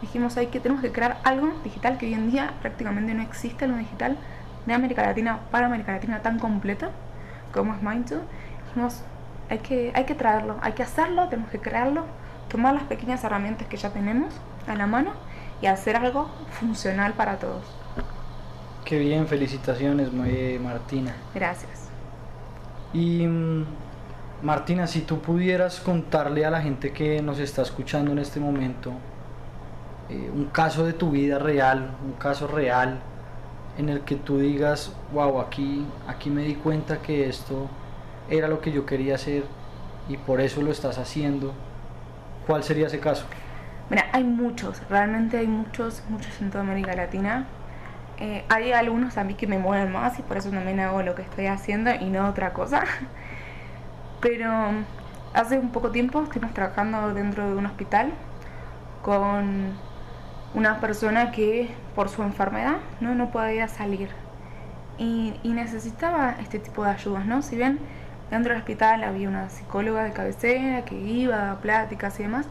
dijimos 0.00 0.36
hay 0.36 0.48
que 0.48 0.58
tenemos 0.58 0.82
que 0.82 0.90
crear 0.90 1.20
algo 1.22 1.52
digital 1.62 1.98
que 1.98 2.06
hoy 2.06 2.14
en 2.14 2.32
día 2.32 2.52
prácticamente 2.60 3.14
no 3.14 3.22
existe 3.22 3.68
lo 3.68 3.76
digital 3.76 4.18
de 4.66 4.74
América 4.74 5.02
Latina 5.02 5.38
para 5.52 5.66
América 5.66 5.92
Latina 5.92 6.20
tan 6.20 6.40
completa 6.40 6.90
como 7.54 7.74
es 7.74 7.80
Mind2. 7.80 8.18
Dijimos 8.66 9.02
hay 9.48 9.58
que, 9.58 9.92
hay 9.94 10.04
que 10.04 10.16
traerlo, 10.16 10.58
hay 10.62 10.72
que 10.72 10.82
hacerlo, 10.82 11.28
tenemos 11.28 11.50
que 11.52 11.60
crearlo 11.60 12.06
tomar 12.48 12.74
las 12.74 12.82
pequeñas 12.84 13.22
herramientas 13.22 13.68
que 13.68 13.76
ya 13.76 13.90
tenemos 13.90 14.34
a 14.66 14.74
la 14.74 14.88
mano 14.88 15.12
y 15.60 15.66
hacer 15.66 15.96
algo 15.96 16.28
funcional 16.58 17.14
para 17.14 17.38
todos. 17.38 17.62
Qué 18.84 18.98
bien, 18.98 19.26
felicitaciones 19.26 20.12
Martina. 20.12 21.14
Gracias. 21.34 21.88
Y 22.92 23.26
mm, 23.26 23.66
Martina, 24.42 24.86
si 24.86 25.02
tú 25.02 25.20
pudieras 25.20 25.80
contarle 25.80 26.44
a 26.44 26.50
la 26.50 26.60
gente 26.60 26.92
que 26.92 27.22
nos 27.22 27.38
está 27.38 27.62
escuchando 27.62 28.10
en 28.12 28.18
este 28.18 28.40
momento 28.40 28.92
eh, 30.08 30.30
un 30.34 30.46
caso 30.46 30.84
de 30.84 30.92
tu 30.92 31.10
vida 31.10 31.38
real, 31.38 31.90
un 32.04 32.12
caso 32.12 32.46
real 32.46 32.98
en 33.78 33.88
el 33.88 34.00
que 34.00 34.16
tú 34.16 34.38
digas, 34.38 34.92
wow, 35.12 35.40
aquí, 35.40 35.86
aquí 36.08 36.30
me 36.30 36.42
di 36.42 36.54
cuenta 36.54 36.98
que 36.98 37.28
esto 37.28 37.68
era 38.28 38.48
lo 38.48 38.60
que 38.60 38.72
yo 38.72 38.86
quería 38.86 39.14
hacer 39.14 39.44
y 40.08 40.16
por 40.16 40.40
eso 40.40 40.62
lo 40.62 40.72
estás 40.72 40.98
haciendo 40.98 41.52
¿Cuál 42.50 42.64
sería 42.64 42.88
ese 42.88 42.98
caso? 42.98 43.26
Mira, 43.90 44.06
hay 44.12 44.24
muchos, 44.24 44.80
realmente 44.88 45.38
hay 45.38 45.46
muchos, 45.48 46.02
muchos 46.08 46.40
en 46.40 46.50
toda 46.50 46.62
América 46.62 46.94
Latina. 46.94 47.46
Eh, 48.18 48.44
hay 48.48 48.72
algunos 48.72 49.18
a 49.18 49.24
mí 49.24 49.34
que 49.34 49.46
me 49.46 49.58
mueven 49.58 49.92
más 49.92 50.18
y 50.18 50.22
por 50.22 50.36
eso 50.36 50.50
también 50.50 50.78
hago 50.80 51.02
lo 51.02 51.14
que 51.14 51.22
estoy 51.22 51.46
haciendo 51.46 51.92
y 51.94 52.04
no 52.04 52.28
otra 52.28 52.52
cosa. 52.52 52.84
Pero 54.20 54.52
hace 55.34 55.58
un 55.58 55.70
poco 55.70 55.90
tiempo 55.90 56.22
estuvimos 56.22 56.54
trabajando 56.54 57.14
dentro 57.14 57.48
de 57.48 57.56
un 57.56 57.66
hospital 57.66 58.12
con 59.02 59.72
una 60.54 60.80
persona 60.80 61.32
que 61.32 61.70
por 61.94 62.08
su 62.08 62.22
enfermedad 62.22 62.76
no, 63.00 63.14
no 63.14 63.30
podía 63.30 63.68
salir 63.68 64.10
y, 64.98 65.34
necesitaba 65.44 66.36
este 66.40 66.58
tipo 66.58 66.84
de 66.84 66.90
ayudas, 66.90 67.26
¿no? 67.26 67.42
Si 67.42 67.56
bien 67.56 67.78
Dentro 68.30 68.52
del 68.52 68.60
hospital 68.60 69.02
había 69.02 69.28
una 69.28 69.50
psicóloga 69.50 70.04
de 70.04 70.12
cabecera 70.12 70.84
que 70.84 70.94
iba 70.94 71.50
a 71.50 71.56
pláticas 71.56 72.20
y 72.20 72.22
demás. 72.22 72.46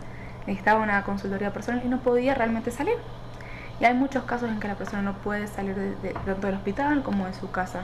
Necesitaba 0.49 0.81
una 0.81 1.03
consultoría 1.03 1.53
personal 1.53 1.81
y 1.85 1.87
no 1.87 1.99
podía 1.99 2.33
realmente 2.33 2.71
salir. 2.71 2.95
Y 3.79 3.85
hay 3.85 3.93
muchos 3.93 4.23
casos 4.23 4.49
en 4.49 4.59
que 4.59 4.67
la 4.67 4.75
persona 4.75 5.01
no 5.01 5.13
puede 5.13 5.47
salir 5.47 5.75
de, 5.75 6.13
tanto 6.25 6.47
del 6.47 6.57
hospital 6.57 7.03
como 7.03 7.25
de 7.27 7.33
su 7.33 7.49
casa. 7.51 7.83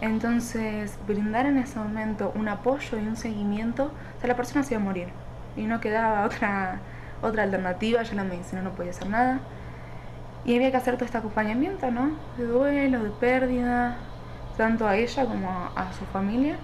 Entonces, 0.00 0.98
brindar 1.06 1.46
en 1.46 1.58
ese 1.58 1.78
momento 1.78 2.32
un 2.34 2.48
apoyo 2.48 2.98
y 2.98 3.06
un 3.06 3.16
seguimiento, 3.16 3.92
o 4.16 4.20
sea, 4.20 4.28
la 4.28 4.36
persona 4.36 4.64
se 4.64 4.74
iba 4.74 4.82
a 4.82 4.84
morir 4.84 5.08
y 5.56 5.62
no 5.62 5.80
quedaba 5.80 6.24
otra, 6.26 6.80
otra 7.22 7.42
alternativa, 7.44 8.02
ya 8.02 8.14
la 8.14 8.24
medicina 8.24 8.62
no 8.62 8.70
podía 8.70 8.90
hacer 8.90 9.08
nada. 9.08 9.40
Y 10.44 10.56
había 10.56 10.70
que 10.70 10.78
hacer 10.78 10.94
todo 10.94 11.04
este 11.04 11.18
acompañamiento, 11.18 11.90
¿no? 11.90 12.12
De 12.38 12.46
duelo, 12.46 13.04
de 13.04 13.10
pérdida, 13.10 13.98
tanto 14.56 14.88
a 14.88 14.96
ella 14.96 15.26
como 15.26 15.50
a, 15.76 15.92
su 15.92 16.06
familia. 16.06 16.56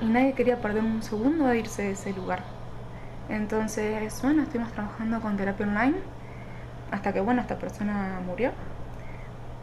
Y 0.00 0.06
nadie 0.06 0.32
quería 0.32 0.60
perder 0.60 0.84
un 0.84 1.02
segundo 1.02 1.46
de 1.46 1.58
irse 1.58 1.82
de 1.82 1.90
ese 1.90 2.12
lugar. 2.12 2.44
Entonces, 3.28 4.20
bueno, 4.22 4.42
estuvimos 4.42 4.72
trabajando 4.72 5.20
con 5.20 5.36
terapia 5.36 5.66
online 5.66 5.96
hasta 6.90 7.12
que, 7.12 7.20
bueno, 7.20 7.40
esta 7.40 7.58
persona 7.58 8.20
murió. 8.24 8.52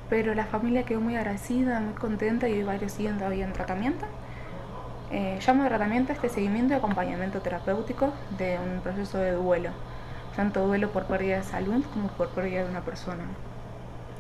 Pero 0.10 0.34
la 0.34 0.46
familia 0.46 0.84
quedó 0.84 1.00
muy 1.00 1.16
agradecida, 1.16 1.80
muy 1.80 1.94
contenta 1.94 2.50
y 2.50 2.64
varios 2.64 2.92
siguen 2.92 3.18
todavía 3.18 3.46
en 3.46 3.54
tratamiento. 3.54 4.06
Eh, 5.12 5.40
llamo 5.46 5.64
de 5.64 5.70
tratamiento 5.70 6.14
este 6.14 6.30
seguimiento 6.30 6.74
y 6.74 6.78
acompañamiento 6.78 7.42
terapéutico 7.42 8.14
de 8.38 8.58
un 8.60 8.82
proceso 8.82 9.18
de 9.18 9.32
duelo 9.34 9.72
tanto 10.36 10.66
duelo 10.66 10.92
por 10.92 11.06
pérdida 11.06 11.38
de 11.38 11.44
salud 11.44 11.84
como 11.94 12.08
por 12.10 12.30
pérdida 12.30 12.64
de 12.64 12.70
una 12.70 12.82
persona. 12.82 13.24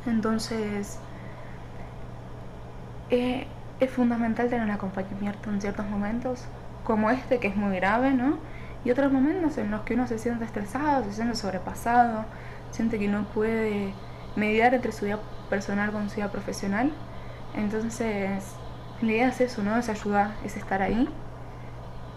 Entonces, 0.05 0.99
eh, 3.09 3.47
es 3.79 3.89
fundamental 3.89 4.49
tener 4.49 4.63
un 4.63 4.71
acompañamiento 4.71 5.49
en 5.49 5.61
ciertos 5.61 5.87
momentos, 5.87 6.43
como 6.83 7.09
este 7.09 7.39
que 7.39 7.47
es 7.47 7.55
muy 7.55 7.75
grave, 7.75 8.13
¿no? 8.13 8.37
Y 8.83 8.91
otros 8.91 9.11
momentos 9.11 9.57
en 9.57 9.69
los 9.69 9.81
que 9.81 9.93
uno 9.93 10.07
se 10.07 10.17
siente 10.17 10.43
estresado, 10.45 11.03
se 11.03 11.13
siente 11.13 11.35
sobrepasado, 11.35 12.25
siente 12.71 12.97
que 12.97 13.07
no 13.07 13.25
puede 13.25 13.93
mediar 14.35 14.73
entre 14.73 14.91
su 14.91 15.05
vida 15.05 15.19
personal 15.49 15.91
con 15.91 16.09
su 16.09 16.15
vida 16.15 16.31
profesional. 16.31 16.91
Entonces, 17.55 18.55
la 19.01 19.11
idea 19.11 19.27
es 19.27 19.41
eso, 19.41 19.61
¿no? 19.61 19.77
Es 19.77 19.89
ayudar, 19.89 20.31
es 20.43 20.57
estar 20.57 20.81
ahí 20.81 21.07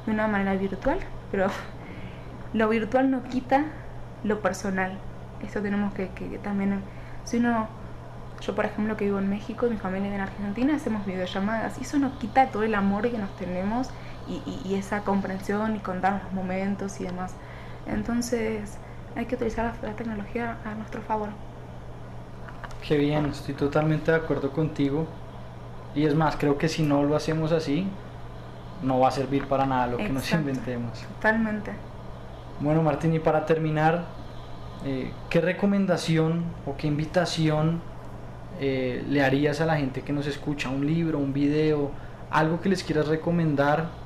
de 0.07 0.13
una 0.13 0.27
manera 0.27 0.55
virtual, 0.55 0.99
pero 1.31 1.49
lo 2.55 2.69
virtual 2.69 3.11
no 3.11 3.25
quita 3.25 3.65
lo 4.23 4.41
personal. 4.41 4.99
Eso 5.47 5.61
tenemos 5.61 5.93
que, 5.93 6.09
que, 6.11 6.39
también, 6.39 6.81
si 7.25 7.39
uno, 7.39 7.69
yo 8.41 8.55
por 8.55 8.65
ejemplo 8.65 8.97
que 8.97 9.05
vivo 9.05 9.19
en 9.19 9.29
México, 9.29 9.67
mi 9.69 9.77
familia 9.77 10.15
en 10.15 10.21
Argentina, 10.21 10.77
hacemos 10.77 11.05
videollamadas 11.05 11.79
y 11.79 11.83
eso 11.83 11.99
nos 11.99 12.15
quita 12.19 12.47
todo 12.47 12.63
el 12.63 12.75
amor 12.75 13.11
que 13.11 13.19
nos 13.19 13.35
tenemos 13.37 13.91
y, 14.29 14.43
y, 14.69 14.75
esa 14.75 15.03
comprensión 15.03 15.77
y 15.77 15.79
contar 15.81 16.23
los 16.25 16.33
momentos 16.33 17.01
y 17.01 17.05
demás. 17.05 17.35
Entonces 17.87 18.79
hay 19.17 19.27
que 19.27 19.37
utilizar 19.37 19.75
la, 19.83 19.93
tecnología 19.93 20.59
a 20.65 20.75
nuestro 20.75 21.03
favor. 21.03 21.29
Qué 22.87 22.97
bien, 22.97 23.27
estoy 23.27 23.55
totalmente 23.55 24.11
de 24.11 24.19
acuerdo 24.19 24.51
contigo. 24.51 25.07
Y 25.95 26.05
es 26.05 26.15
más, 26.15 26.37
creo 26.37 26.59
que 26.59 26.69
si 26.69 26.83
no 26.83 27.05
lo 27.05 27.15
hacemos 27.15 27.53
así, 27.53 27.87
no 28.83 28.99
va 29.01 29.09
a 29.09 29.13
servir 29.13 29.47
para 29.47 29.65
nada 29.65 29.87
lo 29.87 29.97
que 29.97 30.09
nos 30.09 30.31
inventemos. 30.33 31.01
Totalmente. 31.17 31.73
Bueno, 32.61 32.83
Martín, 32.83 33.15
y 33.15 33.21
para 33.21 33.47
terminar, 33.47 34.05
eh, 34.85 35.13
¿qué 35.31 35.41
recomendación 35.41 36.45
o 36.67 36.77
qué 36.77 36.89
invitación 36.89 37.81
eh, 38.61 39.05
le 39.09 39.23
harías 39.25 39.61
a 39.61 39.67
la 39.67 39.77
gente 39.77 40.03
que 40.03 40.13
nos 40.13 40.27
escucha? 40.27 40.69
¿Un 40.69 40.87
libro, 40.87 41.19
un 41.19 41.33
video, 41.33 41.91
algo 42.31 42.61
que 42.61 42.69
les 42.69 42.83
quieras 42.83 43.07
recomendar 43.07 44.04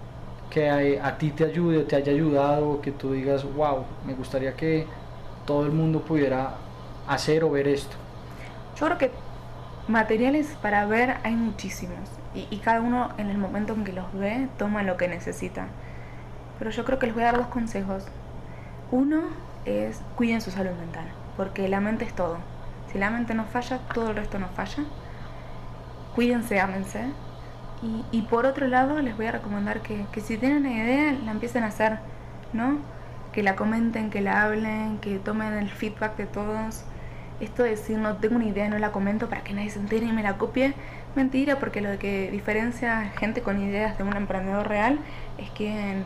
que 0.51 0.71
a, 0.71 1.19
ti 1.19 1.31
te 1.31 1.45
ayude 1.45 1.79
o 1.79 1.85
te 1.85 1.97
haya 1.97 2.13
ayudado, 2.13 2.81
que 2.81 2.91
tú 2.93 3.13
digas, 3.13 3.45
wow, 3.55 3.85
me 4.07 4.15
gustaría 4.15 4.55
que 4.55 4.87
todo 5.47 5.65
el 5.65 5.73
mundo 5.73 6.01
pudiera 6.01 6.55
hacer 7.07 7.45
o 7.45 7.51
ver 7.51 7.69
esto? 7.69 7.97
Yo 8.79 8.87
creo 8.87 8.99
que 8.99 9.11
materiales 9.89 10.47
para 10.61 10.87
ver 10.87 11.17
hay 11.23 11.35
muchísimos 11.35 12.11
y, 12.35 12.47
y 12.51 12.59
cada 12.59 12.81
uno 12.81 13.11
en 13.19 13.31
el 13.31 13.39
momento 13.39 13.73
en 13.73 13.85
que 13.85 13.93
los 13.93 14.13
ve 14.13 14.49
toma 14.59 14.83
lo 14.83 14.97
que 14.97 15.09
necesita. 15.09 15.67
Pero 16.59 16.71
yo 16.71 16.85
creo 16.85 16.99
que 16.99 17.07
les 17.07 17.15
voy 17.15 17.25
a 17.25 17.27
dar 17.27 17.39
dos 17.39 17.47
consejos. 17.49 18.05
Uno 18.91 19.23
es 19.65 20.01
cuiden 20.17 20.41
su 20.41 20.51
salud 20.51 20.73
mental, 20.73 21.07
porque 21.37 21.69
la 21.69 21.81
mente 21.81 22.05
es 22.05 22.15
todo. 22.15 22.39
Si 22.93 22.99
la 22.99 23.11
mente 23.11 23.35
no 23.35 23.45
falla, 23.45 23.79
todo 23.93 24.11
el 24.11 24.17
resto 24.17 24.39
no 24.39 24.49
falla. 24.49 24.85
Cuídense, 26.15 26.59
ámense. 26.59 27.05
Y, 27.83 28.19
y 28.19 28.23
por 28.23 28.47
otro 28.47 28.67
lado, 28.67 29.01
les 29.01 29.17
voy 29.17 29.27
a 29.27 29.33
recomendar 29.33 29.81
que, 29.83 30.05
que 30.13 30.21
si 30.21 30.37
tienen 30.37 30.59
una 30.59 30.73
idea, 30.73 31.13
la 31.25 31.31
empiecen 31.31 31.63
a 31.63 31.69
hacer, 31.69 31.99
¿no? 32.53 32.79
Que 33.33 33.43
la 33.43 33.57
comenten, 33.57 34.11
que 34.11 34.21
la 34.21 34.45
hablen, 34.45 34.99
que 34.99 35.19
tomen 35.19 35.55
el 35.55 35.71
feedback 35.71 36.17
de 36.17 36.27
todos. 36.27 36.83
Esto 37.41 37.63
de 37.63 37.71
decir 37.71 37.99
no 37.99 38.17
tengo 38.17 38.37
una 38.37 38.47
idea, 38.47 38.69
no 38.69 38.79
la 38.79 38.91
comento 38.91 39.29
para 39.29 39.43
que 39.45 39.53
nadie 39.53 39.71
se 39.71 39.79
entere 39.79 40.07
y 40.07 40.13
me 40.13 40.25
la 40.25 40.39
copie, 40.39 40.75
mentira, 41.15 41.61
porque 41.61 41.81
lo 41.81 41.97
que 41.99 42.31
diferencia 42.33 43.13
gente 43.17 43.43
con 43.43 43.63
ideas 43.63 43.97
de 43.97 44.05
un 44.05 44.17
emprendedor 44.17 44.67
real 44.67 44.99
es 45.39 45.49
que 45.51 46.03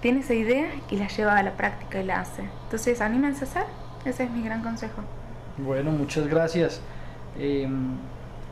tiene 0.00 0.20
esa 0.20 0.34
idea 0.34 0.68
y 0.90 0.96
la 0.96 1.08
lleva 1.08 1.36
a 1.36 1.42
la 1.42 1.52
práctica 1.52 2.00
y 2.00 2.04
la 2.04 2.20
hace. 2.20 2.42
Entonces, 2.64 3.00
anímense 3.00 3.44
a 3.44 3.48
hacer. 3.48 3.64
Ese 4.04 4.24
es 4.24 4.30
mi 4.30 4.42
gran 4.42 4.62
consejo. 4.62 5.02
Bueno, 5.58 5.90
muchas 5.90 6.26
gracias. 6.26 6.80
Em, 7.38 7.96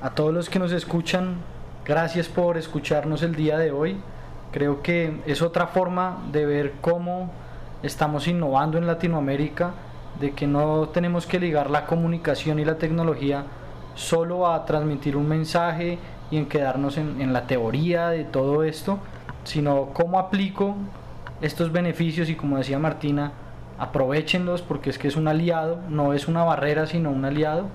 a 0.02 0.10
todos 0.10 0.32
los 0.32 0.50
que 0.50 0.58
nos 0.58 0.72
escuchan, 0.72 1.36
gracias 1.88 2.28
por 2.28 2.58
escucharnos 2.58 3.22
el 3.22 3.34
día 3.34 3.56
de 3.56 3.72
hoy. 3.72 3.96
Creo 4.52 4.82
que 4.82 5.22
es 5.26 5.40
otra 5.40 5.68
forma 5.68 6.18
de 6.30 6.44
ver 6.44 6.74
cómo 6.82 7.30
estamos 7.82 8.28
innovando 8.28 8.76
en 8.76 8.86
Latinoamérica, 8.86 9.72
de 10.20 10.32
que 10.32 10.46
no 10.46 10.90
tenemos 10.90 11.26
que 11.26 11.40
ligar 11.40 11.70
la 11.70 11.86
comunicación 11.86 12.58
y 12.58 12.64
la 12.66 12.76
tecnología 12.76 13.44
solo 13.94 14.46
a 14.46 14.66
transmitir 14.66 15.16
un 15.16 15.28
mensaje 15.28 15.98
y 16.30 16.36
en 16.36 16.46
quedarnos 16.46 16.98
en, 16.98 17.32
la 17.32 17.46
teoría 17.46 18.10
de 18.10 18.24
todo 18.24 18.64
esto, 18.64 18.98
sino 19.44 19.86
cómo 19.94 20.18
aplico 20.18 20.76
estos 21.40 21.72
beneficios 21.72 22.28
y 22.28 22.34
como 22.34 22.58
decía 22.58 22.78
Martina, 22.78 23.32
aprovechenlos 23.78 24.60
porque 24.60 24.90
es 24.90 24.98
que 24.98 25.08
es 25.08 25.16
un 25.16 25.26
aliado, 25.26 25.78
no 25.88 26.12
es 26.12 26.28
una 26.28 26.44
barrera 26.44 26.86
sino 26.86 27.10
un 27.10 27.24
aliado 27.24 27.66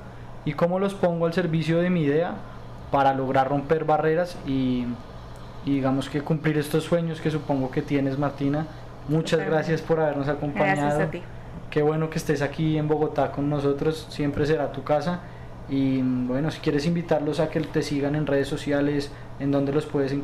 y 0.45 0.53
cómo 0.53 0.77
los 0.77 0.93
pongo 0.93 1.25
al 1.25 1.33
servicio 1.33 1.79
de 1.79 1.89
mi 1.89 2.01
idea 2.01 2.35
para 2.93 3.11
lograr 3.15 3.49
romper 3.49 3.85
barreras 3.85 4.37
y, 4.45 4.85
digamos 5.65 6.09
que 6.09 6.21
cumplir 6.21 6.59
estos 6.59 6.83
sueños 6.83 7.19
que 7.21 7.31
supongo 7.31 7.71
que 7.71 7.81
tienes 7.81 8.19
Martina. 8.19 8.67
Muchas 9.07 9.43
gracias 9.43 9.81
por 9.81 9.99
habernos 9.99 10.27
acompañado. 10.27 10.99
Gracias 10.99 11.07
a 11.07 11.09
ti. 11.09 11.23
Qué 11.71 11.81
bueno 11.81 12.11
que 12.11 12.19
estés 12.19 12.43
aquí 12.43 12.77
en 12.77 12.87
Bogotá 12.87 13.31
con 13.31 13.49
nosotros, 13.49 14.05
siempre 14.11 14.45
será 14.45 14.71
tu 14.71 14.83
casa. 14.83 15.21
Y 15.69 16.03
bueno, 16.03 16.51
si 16.51 16.59
quieres 16.59 16.85
invitarlos 16.85 17.39
a 17.39 17.49
que 17.49 17.61
te 17.61 17.81
sigan 17.81 18.13
en 18.13 18.27
redes 18.27 18.47
sociales, 18.47 19.09
en 19.39 19.49
donde 19.49 19.71
los 19.71 19.87
puedes 19.87 20.15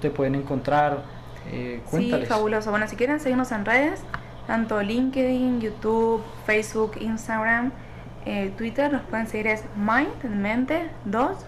te 0.00 0.10
pueden 0.10 0.36
encontrar, 0.36 1.02
eh, 1.50 1.80
sí, 1.90 2.12
fabuloso. 2.28 2.70
Bueno, 2.70 2.86
si 2.86 2.94
quieren 2.94 3.18
seguirnos 3.18 3.50
en 3.50 3.64
redes, 3.64 4.04
tanto 4.46 4.80
LinkedIn, 4.80 5.60
YouTube, 5.60 6.22
Facebook, 6.46 6.92
Instagram, 7.00 7.72
eh, 8.24 8.52
Twitter, 8.56 8.92
nos 8.92 9.02
pueden 9.02 9.26
seguir 9.26 9.48
es 9.48 9.64
mind, 9.76 10.32
mente, 10.32 10.90
2, 11.06 11.44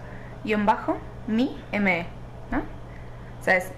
guion 0.47 0.65
bajo, 0.65 0.97
mi, 1.27 1.55
me, 1.71 2.07
¿no? 2.51 2.57
O 2.59 3.43
sea, 3.43 3.57
es 3.57 3.71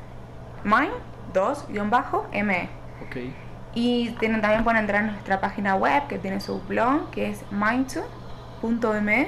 mind, 0.64 0.94
2, 1.34 1.66
guion 1.70 1.90
bajo, 1.90 2.26
me. 2.32 2.70
Okay. 3.08 3.36
Y 3.74 4.12
tienen, 4.20 4.42
también 4.42 4.64
pueden 4.64 4.80
entrar 4.80 5.04
en 5.04 5.12
nuestra 5.12 5.42
página 5.42 5.76
web 5.76 6.08
que 6.08 6.18
tiene 6.18 6.40
su 6.40 6.62
blog, 6.62 7.10
que 7.12 7.30
es 7.30 7.44
mind2.me. 7.52 9.28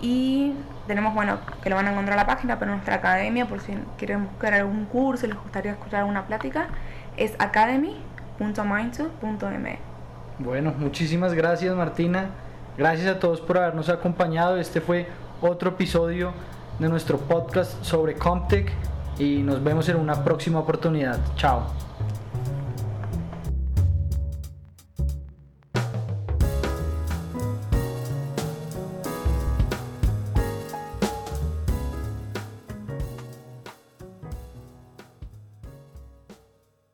Y 0.00 0.54
tenemos, 0.86 1.12
bueno, 1.14 1.36
que 1.62 1.68
lo 1.68 1.76
van 1.76 1.88
a 1.88 1.90
encontrar 1.92 2.18
en 2.18 2.26
la 2.26 2.26
página, 2.26 2.58
pero 2.58 2.70
nuestra 2.72 2.94
academia, 2.96 3.44
por 3.46 3.60
si 3.60 3.74
quieren 3.98 4.24
buscar 4.24 4.54
algún 4.54 4.86
curso, 4.86 5.26
les 5.26 5.36
gustaría 5.36 5.72
escuchar 5.72 6.00
alguna 6.00 6.26
plática, 6.26 6.68
es 7.16 7.34
academy.mindsu.me. 7.38 9.78
Bueno, 10.38 10.72
muchísimas 10.78 11.34
gracias 11.34 11.76
Martina. 11.76 12.30
Gracias 12.78 13.14
a 13.14 13.18
todos 13.18 13.42
por 13.42 13.58
habernos 13.58 13.90
acompañado. 13.90 14.56
Este 14.56 14.80
fue 14.80 15.06
otro 15.42 15.70
episodio 15.70 16.32
de 16.78 16.88
nuestro 16.88 17.18
podcast 17.18 17.82
sobre 17.82 18.14
Comtech 18.14 18.72
y 19.18 19.42
nos 19.42 19.62
vemos 19.62 19.88
en 19.88 19.96
una 19.96 20.24
próxima 20.24 20.58
oportunidad. 20.58 21.18
Chao. 21.36 21.89